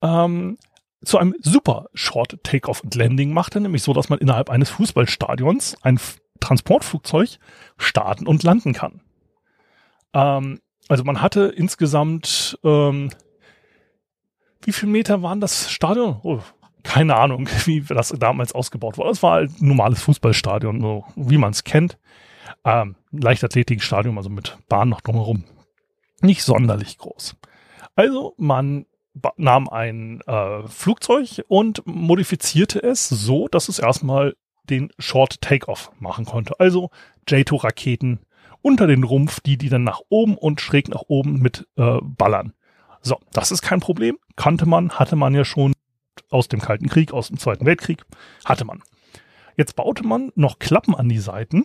ähm, 0.03 0.57
zu 1.05 1.19
einem 1.19 1.35
super 1.41 1.87
Short 1.95 2.39
Takeoff 2.45 2.85
and 2.85 2.95
Landing 2.95 3.33
machte, 3.33 3.61
nämlich 3.61 3.83
so, 3.83 3.93
dass 3.93 4.09
man 4.09 4.21
innerhalb 4.21 4.51
eines 4.51 4.71
Fußballstadions 4.71 5.77
ein 5.83 5.99
Transportflugzeug 6.39 7.39
starten 7.77 8.29
und 8.29 8.45
landen 8.45 8.73
kann. 8.73 9.01
Ähm, 10.13 10.61
also 10.89 11.03
man 11.03 11.21
hatte 11.21 11.47
insgesamt, 11.47 12.57
ähm, 12.63 13.11
wie 14.63 14.73
viel 14.73 14.89
Meter 14.89 15.23
waren 15.23 15.41
das 15.41 15.73
Stadion? 15.73 16.21
Oh, 16.23 16.41
keine 16.85 17.17
Ahnung, 17.17 17.49
wie 17.65 17.81
das 17.81 18.11
damals 18.11 18.53
ausgebaut 18.53 18.97
war. 18.97 19.11
Es 19.11 19.23
war 19.23 19.33
halt 19.33 19.61
ein 19.61 19.69
normales 19.69 20.03
Fußballstadion, 20.03 20.81
so 20.81 21.05
wie 21.17 21.39
man 21.39 21.51
es 21.51 21.65
kennt. 21.65 21.99
Ähm, 22.65 22.95
Leichtathletikstadion, 23.11 24.17
also 24.17 24.31
mit 24.31 24.57
Bahn 24.69 24.91
noch 24.91 25.01
drumherum. 25.01 25.45
Nicht 26.21 26.45
sonderlich 26.45 26.99
groß. 26.99 27.37
Also 27.97 28.35
man 28.37 28.87
nahm 29.37 29.69
ein 29.69 30.21
äh, 30.27 30.67
Flugzeug 30.69 31.45
und 31.49 31.83
modifizierte 31.87 32.83
es 32.83 33.09
so, 33.09 33.49
dass 33.49 33.69
es 33.69 33.79
erstmal 33.79 34.35
den 34.65 34.91
Short 34.99 35.41
Takeoff 35.41 35.93
machen 36.01 36.25
konnte. 36.25 36.59
Also 36.59 36.91
J2-Raketen 37.29 38.21
unter 38.63 38.87
den 38.87 39.05
Rumpf, 39.05 39.41
die 39.41 39.59
die 39.59 39.69
dann 39.69 39.85
nach 39.85 40.01
oben 40.09 40.37
und 40.37 40.61
schräg 40.61 40.89
nach 40.89 41.03
oben 41.07 41.39
mit 41.41 41.69
äh, 41.77 41.99
ballern. 42.03 42.55
So, 43.03 43.21
das 43.33 43.53
ist 43.53 43.61
kein 43.61 43.81
Problem. 43.81 44.19
Kannte 44.37 44.67
man, 44.67 44.93
hatte 44.93 45.17
man 45.17 45.35
ja 45.35 45.45
schon 45.45 45.75
aus 46.31 46.49
dem 46.49 46.61
Kalten 46.61 46.89
Krieg, 46.89 47.13
aus 47.13 47.29
dem 47.29 47.39
Zweiten 47.39 47.67
Weltkrieg, 47.67 48.05
hatte 48.45 48.65
man. 48.65 48.83
Jetzt 49.57 49.77
baute 49.77 50.05
man 50.05 50.33
noch 50.35 50.59
Klappen 50.59 50.95
an 50.95 51.09
die 51.09 51.19
Seiten, 51.19 51.65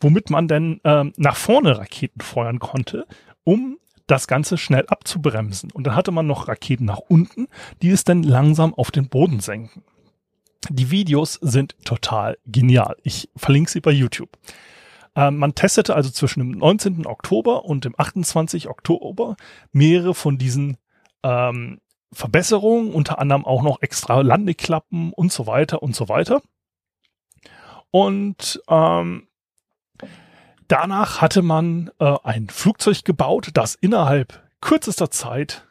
womit 0.00 0.30
man 0.30 0.48
dann 0.48 0.80
ähm, 0.84 1.12
nach 1.16 1.36
vorne 1.36 1.78
Raketen 1.78 2.20
feuern 2.20 2.58
konnte, 2.58 3.06
um 3.44 3.78
das 4.06 4.28
Ganze 4.28 4.58
schnell 4.58 4.86
abzubremsen. 4.86 5.70
Und 5.72 5.86
dann 5.86 5.96
hatte 5.96 6.12
man 6.12 6.26
noch 6.26 6.48
Raketen 6.48 6.84
nach 6.84 7.00
unten, 7.08 7.48
die 7.82 7.90
es 7.90 8.04
dann 8.04 8.22
langsam 8.22 8.74
auf 8.74 8.90
den 8.90 9.08
Boden 9.08 9.40
senken. 9.40 9.82
Die 10.68 10.90
Videos 10.90 11.34
sind 11.34 11.76
total 11.84 12.38
genial. 12.46 12.96
Ich 13.02 13.28
verlinke 13.36 13.70
sie 13.70 13.80
bei 13.80 13.92
YouTube. 13.92 14.30
Ähm, 15.14 15.38
man 15.38 15.54
testete 15.54 15.94
also 15.94 16.10
zwischen 16.10 16.40
dem 16.40 16.50
19. 16.52 17.06
Oktober 17.06 17.64
und 17.64 17.84
dem 17.84 17.94
28. 17.96 18.68
Oktober 18.68 19.36
mehrere 19.72 20.14
von 20.14 20.38
diesen 20.38 20.76
ähm, 21.22 21.80
Verbesserungen, 22.16 22.92
unter 22.92 23.18
anderem 23.18 23.44
auch 23.44 23.62
noch 23.62 23.82
extra 23.82 24.22
Landeklappen 24.22 25.12
und 25.12 25.30
so 25.32 25.46
weiter 25.46 25.82
und 25.82 25.94
so 25.94 26.08
weiter. 26.08 26.40
Und 27.90 28.62
ähm, 28.68 29.28
danach 30.66 31.20
hatte 31.20 31.42
man 31.42 31.90
äh, 32.00 32.16
ein 32.24 32.48
Flugzeug 32.48 33.04
gebaut, 33.04 33.50
das 33.52 33.74
innerhalb 33.74 34.42
kürzester 34.62 35.10
Zeit 35.10 35.66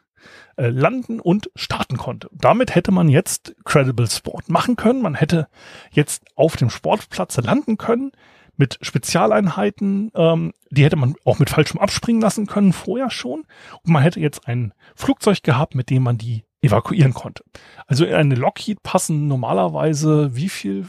äh, 0.56 0.68
landen 0.68 1.18
und 1.18 1.50
starten 1.56 1.96
konnte. 1.96 2.28
Damit 2.32 2.76
hätte 2.76 2.92
man 2.92 3.08
jetzt 3.08 3.56
Credible 3.64 4.08
Sport 4.08 4.48
machen 4.48 4.76
können. 4.76 5.02
Man 5.02 5.16
hätte 5.16 5.48
jetzt 5.90 6.24
auf 6.36 6.56
dem 6.56 6.70
Sportplatz 6.70 7.36
landen 7.38 7.76
können 7.76 8.12
mit 8.56 8.78
Spezialeinheiten. 8.80 10.10
Ähm, 10.14 10.52
die 10.70 10.84
hätte 10.84 10.96
man 10.96 11.14
auch 11.24 11.38
mit 11.38 11.50
falschem 11.50 11.80
abspringen 11.80 12.22
lassen 12.22 12.46
können 12.46 12.72
vorher 12.72 13.10
schon. 13.10 13.44
Und 13.82 13.92
man 13.92 14.02
hätte 14.02 14.20
jetzt 14.20 14.46
ein 14.48 14.72
Flugzeug 14.94 15.42
gehabt, 15.42 15.74
mit 15.74 15.90
dem 15.90 16.02
man 16.02 16.18
die 16.18 16.44
evakuieren 16.62 17.14
konnte. 17.14 17.44
Also 17.86 18.04
in 18.04 18.14
eine 18.14 18.34
Lockheed 18.34 18.82
passen 18.82 19.28
normalerweise 19.28 20.34
wie 20.34 20.48
viel? 20.48 20.88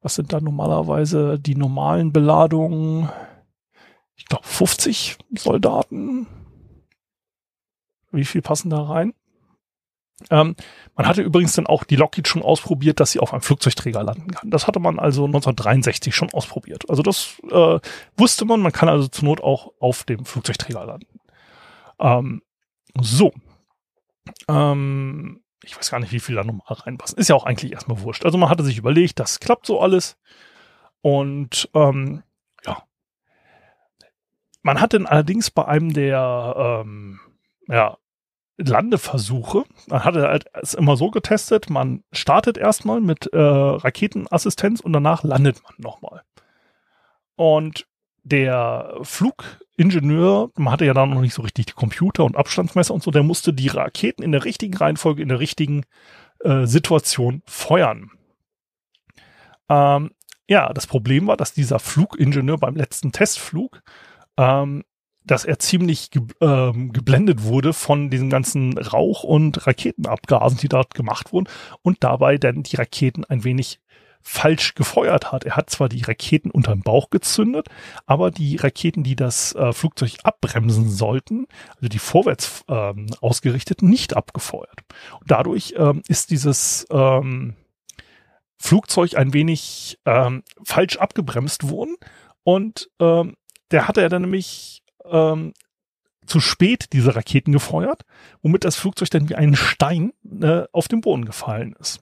Was 0.00 0.14
sind 0.14 0.32
da 0.32 0.40
normalerweise 0.40 1.38
die 1.40 1.56
normalen 1.56 2.12
Beladungen? 2.12 3.08
Ich 4.14 4.26
glaube 4.26 4.46
50 4.46 5.18
Soldaten. 5.36 6.26
Wie 8.12 8.24
viel 8.24 8.42
passen 8.42 8.70
da 8.70 8.82
rein? 8.82 9.14
Ähm, 10.30 10.56
man 10.94 11.06
hatte 11.06 11.22
übrigens 11.22 11.52
dann 11.54 11.66
auch 11.66 11.84
die 11.84 11.96
Lockheed 11.96 12.26
schon 12.26 12.42
ausprobiert, 12.42 13.00
dass 13.00 13.12
sie 13.12 13.20
auf 13.20 13.32
einem 13.32 13.42
Flugzeugträger 13.42 14.02
landen 14.02 14.30
kann. 14.30 14.50
Das 14.50 14.66
hatte 14.66 14.80
man 14.80 14.98
also 14.98 15.26
1963 15.26 16.14
schon 16.14 16.32
ausprobiert. 16.32 16.88
Also 16.88 17.02
das 17.02 17.36
äh, 17.50 17.78
wusste 18.16 18.44
man. 18.46 18.60
Man 18.60 18.72
kann 18.72 18.88
also 18.88 19.08
zur 19.08 19.24
Not 19.24 19.42
auch 19.42 19.72
auf 19.78 20.04
dem 20.04 20.24
Flugzeugträger 20.24 20.86
landen. 20.86 21.20
Ähm, 22.00 22.42
so. 22.98 23.32
Ähm, 24.48 25.42
ich 25.62 25.76
weiß 25.76 25.90
gar 25.90 26.00
nicht, 26.00 26.12
wie 26.12 26.20
viel 26.20 26.34
da 26.34 26.44
nochmal 26.44 26.64
reinpassen. 26.68 27.18
Ist 27.18 27.28
ja 27.28 27.34
auch 27.34 27.44
eigentlich 27.44 27.72
erstmal 27.72 28.00
wurscht. 28.00 28.24
Also 28.24 28.38
man 28.38 28.48
hatte 28.48 28.64
sich 28.64 28.78
überlegt, 28.78 29.20
das 29.20 29.40
klappt 29.40 29.66
so 29.66 29.80
alles. 29.80 30.16
Und 31.02 31.68
ähm, 31.74 32.22
ja. 32.64 32.82
Man 34.62 34.80
hat 34.80 34.94
dann 34.94 35.06
allerdings 35.06 35.50
bei 35.50 35.66
einem 35.66 35.92
der 35.92 36.54
ähm, 36.56 37.20
ja, 37.68 37.98
Landeversuche. 38.58 39.64
Man 39.88 40.04
hat 40.04 40.14
halt 40.14 40.46
es 40.54 40.74
immer 40.74 40.96
so 40.96 41.10
getestet, 41.10 41.68
man 41.70 42.02
startet 42.12 42.56
erstmal 42.56 43.00
mit 43.00 43.32
äh, 43.32 43.38
Raketenassistenz 43.38 44.80
und 44.80 44.92
danach 44.92 45.24
landet 45.24 45.62
man 45.62 45.74
nochmal. 45.78 46.22
Und 47.36 47.86
der 48.24 48.96
Flugingenieur, 49.02 50.50
man 50.56 50.72
hatte 50.72 50.84
ja 50.84 50.94
da 50.94 51.06
noch 51.06 51.20
nicht 51.20 51.34
so 51.34 51.42
richtig 51.42 51.66
die 51.66 51.72
Computer 51.74 52.24
und 52.24 52.36
Abstandsmesser 52.36 52.92
und 52.92 53.02
so, 53.02 53.10
der 53.10 53.22
musste 53.22 53.52
die 53.52 53.68
Raketen 53.68 54.22
in 54.22 54.32
der 54.32 54.44
richtigen 54.44 54.76
Reihenfolge, 54.76 55.22
in 55.22 55.28
der 55.28 55.38
richtigen 55.38 55.84
äh, 56.40 56.66
Situation 56.66 57.42
feuern. 57.46 58.10
Ähm, 59.68 60.10
ja, 60.48 60.72
das 60.72 60.86
Problem 60.86 61.26
war, 61.26 61.36
dass 61.36 61.52
dieser 61.52 61.78
Flugingenieur 61.78 62.58
beim 62.58 62.74
letzten 62.74 63.12
Testflug 63.12 63.82
ähm, 64.36 64.84
dass 65.26 65.44
er 65.44 65.58
ziemlich 65.58 66.10
ge 66.10 66.22
ähm, 66.40 66.92
geblendet 66.92 67.42
wurde 67.42 67.72
von 67.72 68.10
diesen 68.10 68.30
ganzen 68.30 68.78
Rauch- 68.78 69.24
und 69.24 69.66
Raketenabgasen, 69.66 70.58
die 70.58 70.68
dort 70.68 70.94
gemacht 70.94 71.32
wurden 71.32 71.48
und 71.82 72.04
dabei 72.04 72.38
dann 72.38 72.62
die 72.62 72.76
Raketen 72.76 73.24
ein 73.24 73.44
wenig 73.44 73.80
falsch 74.22 74.74
gefeuert 74.74 75.30
hat. 75.30 75.44
Er 75.44 75.56
hat 75.56 75.70
zwar 75.70 75.88
die 75.88 76.02
Raketen 76.02 76.50
unterm 76.50 76.80
Bauch 76.80 77.10
gezündet, 77.10 77.68
aber 78.06 78.32
die 78.32 78.56
Raketen, 78.56 79.04
die 79.04 79.14
das 79.14 79.54
äh, 79.54 79.72
Flugzeug 79.72 80.16
abbremsen 80.24 80.90
sollten, 80.90 81.46
also 81.76 81.88
die 81.88 82.00
vorwärts 82.00 82.64
ähm, 82.68 83.06
ausgerichteten, 83.20 83.88
nicht 83.88 84.16
abgefeuert. 84.16 84.80
Und 85.20 85.30
dadurch 85.30 85.74
ähm, 85.76 86.02
ist 86.08 86.32
dieses 86.32 86.86
ähm, 86.90 87.54
Flugzeug 88.58 89.16
ein 89.16 89.32
wenig 89.32 89.98
ähm, 90.06 90.42
falsch 90.64 90.96
abgebremst 90.96 91.70
worden 91.70 91.94
und 92.42 92.90
ähm, 92.98 93.36
der 93.70 93.86
hatte 93.86 94.00
er 94.00 94.08
dann 94.08 94.22
nämlich 94.22 94.82
ähm, 95.10 95.52
zu 96.26 96.40
spät 96.40 96.92
diese 96.92 97.14
Raketen 97.14 97.52
gefeuert, 97.52 98.04
womit 98.42 98.64
das 98.64 98.76
Flugzeug 98.76 99.10
dann 99.10 99.28
wie 99.28 99.36
ein 99.36 99.54
Stein 99.54 100.12
äh, 100.42 100.64
auf 100.72 100.88
den 100.88 101.00
Boden 101.00 101.24
gefallen 101.24 101.74
ist. 101.78 102.00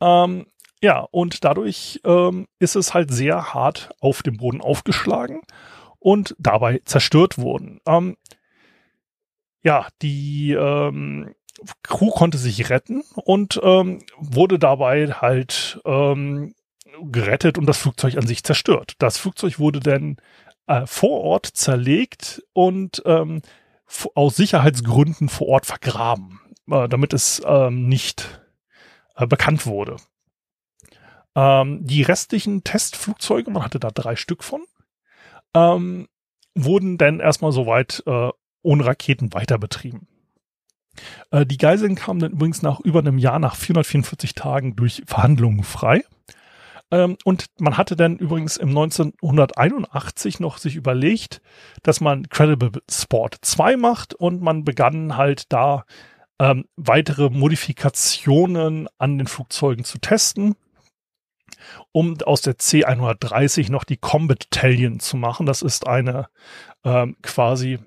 Ähm, 0.00 0.46
ja, 0.82 1.06
und 1.12 1.44
dadurch 1.44 2.00
ähm, 2.04 2.48
ist 2.58 2.74
es 2.74 2.92
halt 2.92 3.12
sehr 3.12 3.54
hart 3.54 3.90
auf 4.00 4.22
dem 4.22 4.36
Boden 4.36 4.60
aufgeschlagen 4.60 5.42
und 6.00 6.34
dabei 6.38 6.80
zerstört 6.84 7.38
worden. 7.38 7.80
Ähm, 7.86 8.16
ja, 9.62 9.86
die 10.02 10.52
ähm, 10.52 11.34
Crew 11.84 12.10
konnte 12.10 12.38
sich 12.38 12.68
retten 12.68 13.04
und 13.14 13.60
ähm, 13.62 14.00
wurde 14.18 14.58
dabei 14.58 15.06
halt 15.12 15.80
ähm, 15.84 16.54
gerettet 17.00 17.58
und 17.58 17.66
das 17.66 17.78
Flugzeug 17.78 18.16
an 18.16 18.26
sich 18.26 18.42
zerstört. 18.42 18.94
Das 18.98 19.18
Flugzeug 19.18 19.60
wurde 19.60 19.78
dann 19.78 20.16
äh, 20.72 20.86
vor 20.86 21.20
Ort 21.20 21.46
zerlegt 21.46 22.42
und 22.52 23.02
ähm, 23.04 23.42
aus 24.14 24.36
Sicherheitsgründen 24.36 25.28
vor 25.28 25.48
Ort 25.48 25.66
vergraben, 25.66 26.40
äh, 26.70 26.88
damit 26.88 27.12
es 27.12 27.42
ähm, 27.44 27.88
nicht 27.88 28.42
äh, 29.16 29.26
bekannt 29.26 29.66
wurde. 29.66 29.96
Ähm, 31.34 31.84
die 31.84 32.02
restlichen 32.02 32.64
Testflugzeuge, 32.64 33.50
man 33.50 33.64
hatte 33.64 33.80
da 33.80 33.90
drei 33.90 34.16
Stück 34.16 34.42
von, 34.42 34.62
ähm, 35.54 36.08
wurden 36.54 36.96
dann 36.96 37.20
erstmal 37.20 37.52
soweit 37.52 38.02
äh, 38.06 38.30
ohne 38.62 38.86
Raketen 38.86 39.34
weiter 39.34 39.58
betrieben. 39.58 40.06
Äh, 41.30 41.44
die 41.44 41.58
Geiseln 41.58 41.96
kamen 41.96 42.20
dann 42.20 42.32
übrigens 42.32 42.62
nach 42.62 42.80
über 42.80 43.00
einem 43.00 43.18
Jahr, 43.18 43.38
nach 43.38 43.56
444 43.56 44.34
Tagen 44.34 44.76
durch 44.76 45.02
Verhandlungen 45.06 45.64
frei. 45.64 46.04
Ähm, 46.92 47.16
und 47.24 47.46
man 47.58 47.76
hatte 47.78 47.96
dann 47.96 48.18
übrigens 48.18 48.58
im 48.58 48.68
1981 48.68 50.38
noch 50.38 50.58
sich 50.58 50.76
überlegt, 50.76 51.40
dass 51.82 52.00
man 52.00 52.28
Credible 52.28 52.82
Sport 52.88 53.38
2 53.40 53.76
macht 53.78 54.14
und 54.14 54.42
man 54.42 54.62
begann 54.62 55.16
halt 55.16 55.50
da 55.52 55.84
ähm, 56.38 56.66
weitere 56.76 57.30
Modifikationen 57.30 58.88
an 58.98 59.16
den 59.16 59.26
Flugzeugen 59.26 59.84
zu 59.84 59.98
testen, 59.98 60.54
um 61.92 62.20
aus 62.20 62.42
der 62.42 62.58
C130 62.58 63.70
noch 63.70 63.84
die 63.84 63.96
Combat 63.96 64.50
Talion 64.50 65.00
zu 65.00 65.16
machen. 65.16 65.46
Das 65.46 65.62
ist 65.62 65.86
eine 65.86 66.28
ähm, 66.84 67.16
quasi 67.22 67.78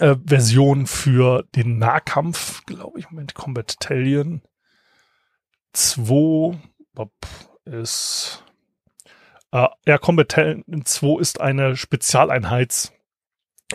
äh, 0.00 0.16
Version 0.26 0.86
für 0.88 1.44
den 1.54 1.78
Nahkampf, 1.78 2.64
glaube 2.66 2.98
ich. 2.98 3.10
Moment, 3.10 3.34
Combat 3.34 3.78
Talion 3.78 4.42
2 5.72 6.58
ist 7.68 8.44
äh, 9.52 9.68
ja, 9.86 9.98
Combat 9.98 10.28
Talion 10.28 10.84
2 10.84 11.20
ist 11.20 11.40
eine 11.40 11.76
Spezialeinheits 11.76 12.92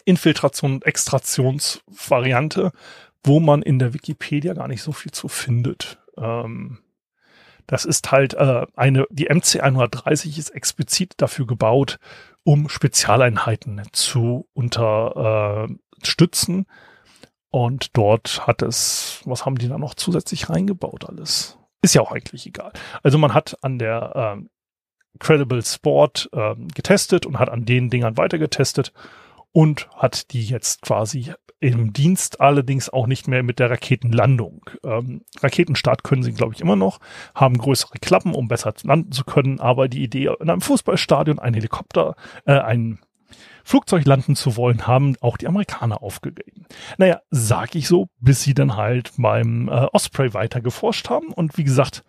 Infiltration 0.06 0.76
und 0.76 0.86
Extraktionsvariante, 0.86 2.72
wo 3.24 3.40
man 3.40 3.62
in 3.62 3.80
der 3.80 3.94
Wikipedia 3.94 4.54
gar 4.54 4.68
nicht 4.68 4.82
so 4.82 4.92
viel 4.92 5.12
zu 5.12 5.28
findet. 5.28 6.00
Ähm, 6.18 6.80
das 7.68 7.86
ist 7.86 8.12
halt 8.12 8.34
äh, 8.34 8.66
eine, 8.76 9.06
die 9.10 9.26
MC 9.26 9.62
130 9.62 10.38
ist 10.38 10.50
explizit 10.50 11.14
dafür 11.18 11.48
gebaut, 11.48 12.00
um 12.44 12.70
Spezialeinheiten 12.70 13.82
zu 13.94 14.48
unterstützen. 14.54 16.66
Und 17.50 17.96
dort 17.96 18.48
hat 18.48 18.64
es, 18.64 19.22
was 19.26 19.46
haben 19.46 19.58
die 19.58 19.70
da 19.70 19.78
noch 19.78 19.94
zusätzlich 19.94 20.50
reingebaut 20.50 21.08
alles? 21.08 21.58
Ist 21.84 21.96
ja 21.96 22.02
auch 22.02 22.14
eigentlich 22.14 22.48
egal. 22.48 22.72
Also 23.04 23.18
man 23.18 23.34
hat 23.34 23.58
an 23.62 23.78
der 23.78 24.14
ähm, 24.16 24.50
Credible 25.20 25.62
Sport 25.64 26.30
ähm, 26.34 26.70
getestet 26.70 27.26
und 27.26 27.40
hat 27.40 27.50
an 27.50 27.66
den 27.66 27.90
Dingern 27.90 28.18
weiter 28.18 28.40
getestet 28.40 28.94
und 29.52 29.90
hat 29.96 30.32
die 30.32 30.46
jetzt 30.46 30.82
quasi 30.82 31.34
im 31.60 31.92
Dienst 31.92 32.40
allerdings 32.42 32.90
auch 32.90 33.06
nicht 33.06 33.28
mehr 33.28 33.44
mit 33.44 33.60
der 33.60 33.70
Raketenlandung. 33.70 34.70
Ähm, 34.84 35.26
Raketenstart 35.42 36.04
können 36.04 36.24
sie, 36.24 36.34
glaube 36.34 36.54
ich, 36.54 36.62
immer 36.62 36.78
noch, 36.78 37.00
haben 37.36 37.58
größere 37.58 38.00
Klappen, 38.00 38.34
um 38.34 38.48
besser 38.48 38.74
landen 38.84 39.12
zu 39.12 39.26
können, 39.26 39.60
aber 39.60 39.90
die 39.90 40.04
Idee, 40.04 40.30
in 40.40 40.50
einem 40.50 40.62
Fußballstadion 40.62 41.40
ein 41.40 41.54
Helikopter, 41.54 42.16
äh, 42.46 42.54
ein 42.54 43.00
Flugzeug 43.64 44.06
landen 44.06 44.36
zu 44.36 44.56
wollen, 44.58 44.88
haben 44.88 45.16
auch 45.22 45.38
die 45.38 45.48
Amerikaner 45.48 46.04
aufgegeben. 46.04 46.66
Naja, 46.98 47.22
sag 47.32 47.76
ich 47.76 47.88
so, 47.88 48.08
bis 48.20 48.44
sie 48.44 48.54
dann 48.54 48.76
halt 48.76 49.12
beim 49.18 49.70
äh, 49.70 49.88
Osprey 49.92 50.34
weiter 50.34 50.62
geforscht 50.62 51.10
haben 51.10 51.28
und 51.34 51.58
wie 51.58 51.64
gesagt, 51.64 52.04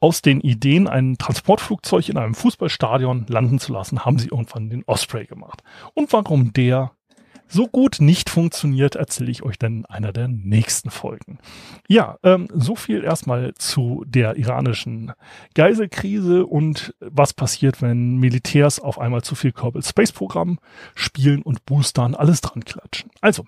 aus 0.00 0.22
den 0.22 0.40
Ideen, 0.40 0.88
ein 0.88 1.16
Transportflugzeug 1.18 2.08
in 2.08 2.18
einem 2.18 2.34
Fußballstadion 2.34 3.26
landen 3.28 3.58
zu 3.58 3.72
lassen, 3.72 4.04
haben 4.04 4.18
sie 4.18 4.28
irgendwann 4.28 4.70
den 4.70 4.84
Osprey 4.86 5.26
gemacht. 5.26 5.62
Und 5.94 6.12
warum 6.12 6.52
der 6.52 6.92
so 7.54 7.68
gut 7.68 8.00
nicht 8.00 8.28
funktioniert, 8.28 8.96
erzähle 8.96 9.30
ich 9.30 9.42
euch 9.44 9.58
dann 9.58 9.78
in 9.78 9.86
einer 9.86 10.12
der 10.12 10.28
nächsten 10.28 10.90
Folgen. 10.90 11.38
Ja, 11.88 12.18
ähm, 12.24 12.48
so 12.52 12.74
viel 12.74 13.04
erstmal 13.04 13.54
zu 13.54 14.04
der 14.06 14.36
iranischen 14.36 15.12
Geiselkrise 15.54 16.46
und 16.46 16.94
was 16.98 17.32
passiert, 17.32 17.80
wenn 17.80 18.16
Militärs 18.16 18.80
auf 18.80 18.98
einmal 18.98 19.22
zu 19.22 19.36
viel 19.36 19.52
Kerbal 19.52 19.84
Space 19.84 20.12
Programm 20.12 20.58
spielen 20.96 21.42
und 21.42 21.64
Boostern 21.64 22.16
alles 22.16 22.40
dran 22.40 22.64
klatschen. 22.64 23.10
Also, 23.20 23.46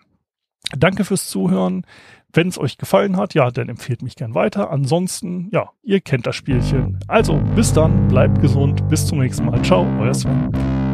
danke 0.77 1.05
fürs 1.05 1.29
Zuhören. 1.29 1.85
Wenn 2.33 2.49
es 2.49 2.59
euch 2.59 2.79
gefallen 2.79 3.17
hat, 3.17 3.35
ja, 3.35 3.51
dann 3.51 3.69
empfehlt 3.69 4.03
mich 4.03 4.15
gern 4.15 4.35
weiter. 4.35 4.71
Ansonsten, 4.71 5.49
ja, 5.53 5.71
ihr 5.83 6.01
kennt 6.01 6.27
das 6.27 6.37
Spielchen. 6.37 7.01
Also, 7.09 7.39
bis 7.57 7.73
dann, 7.73 8.07
bleibt 8.09 8.41
gesund, 8.41 8.89
bis 8.89 9.07
zum 9.07 9.19
nächsten 9.19 9.47
Mal. 9.47 9.63
Ciao, 9.63 9.87
euer 9.99 10.15
Sven. 10.15 10.86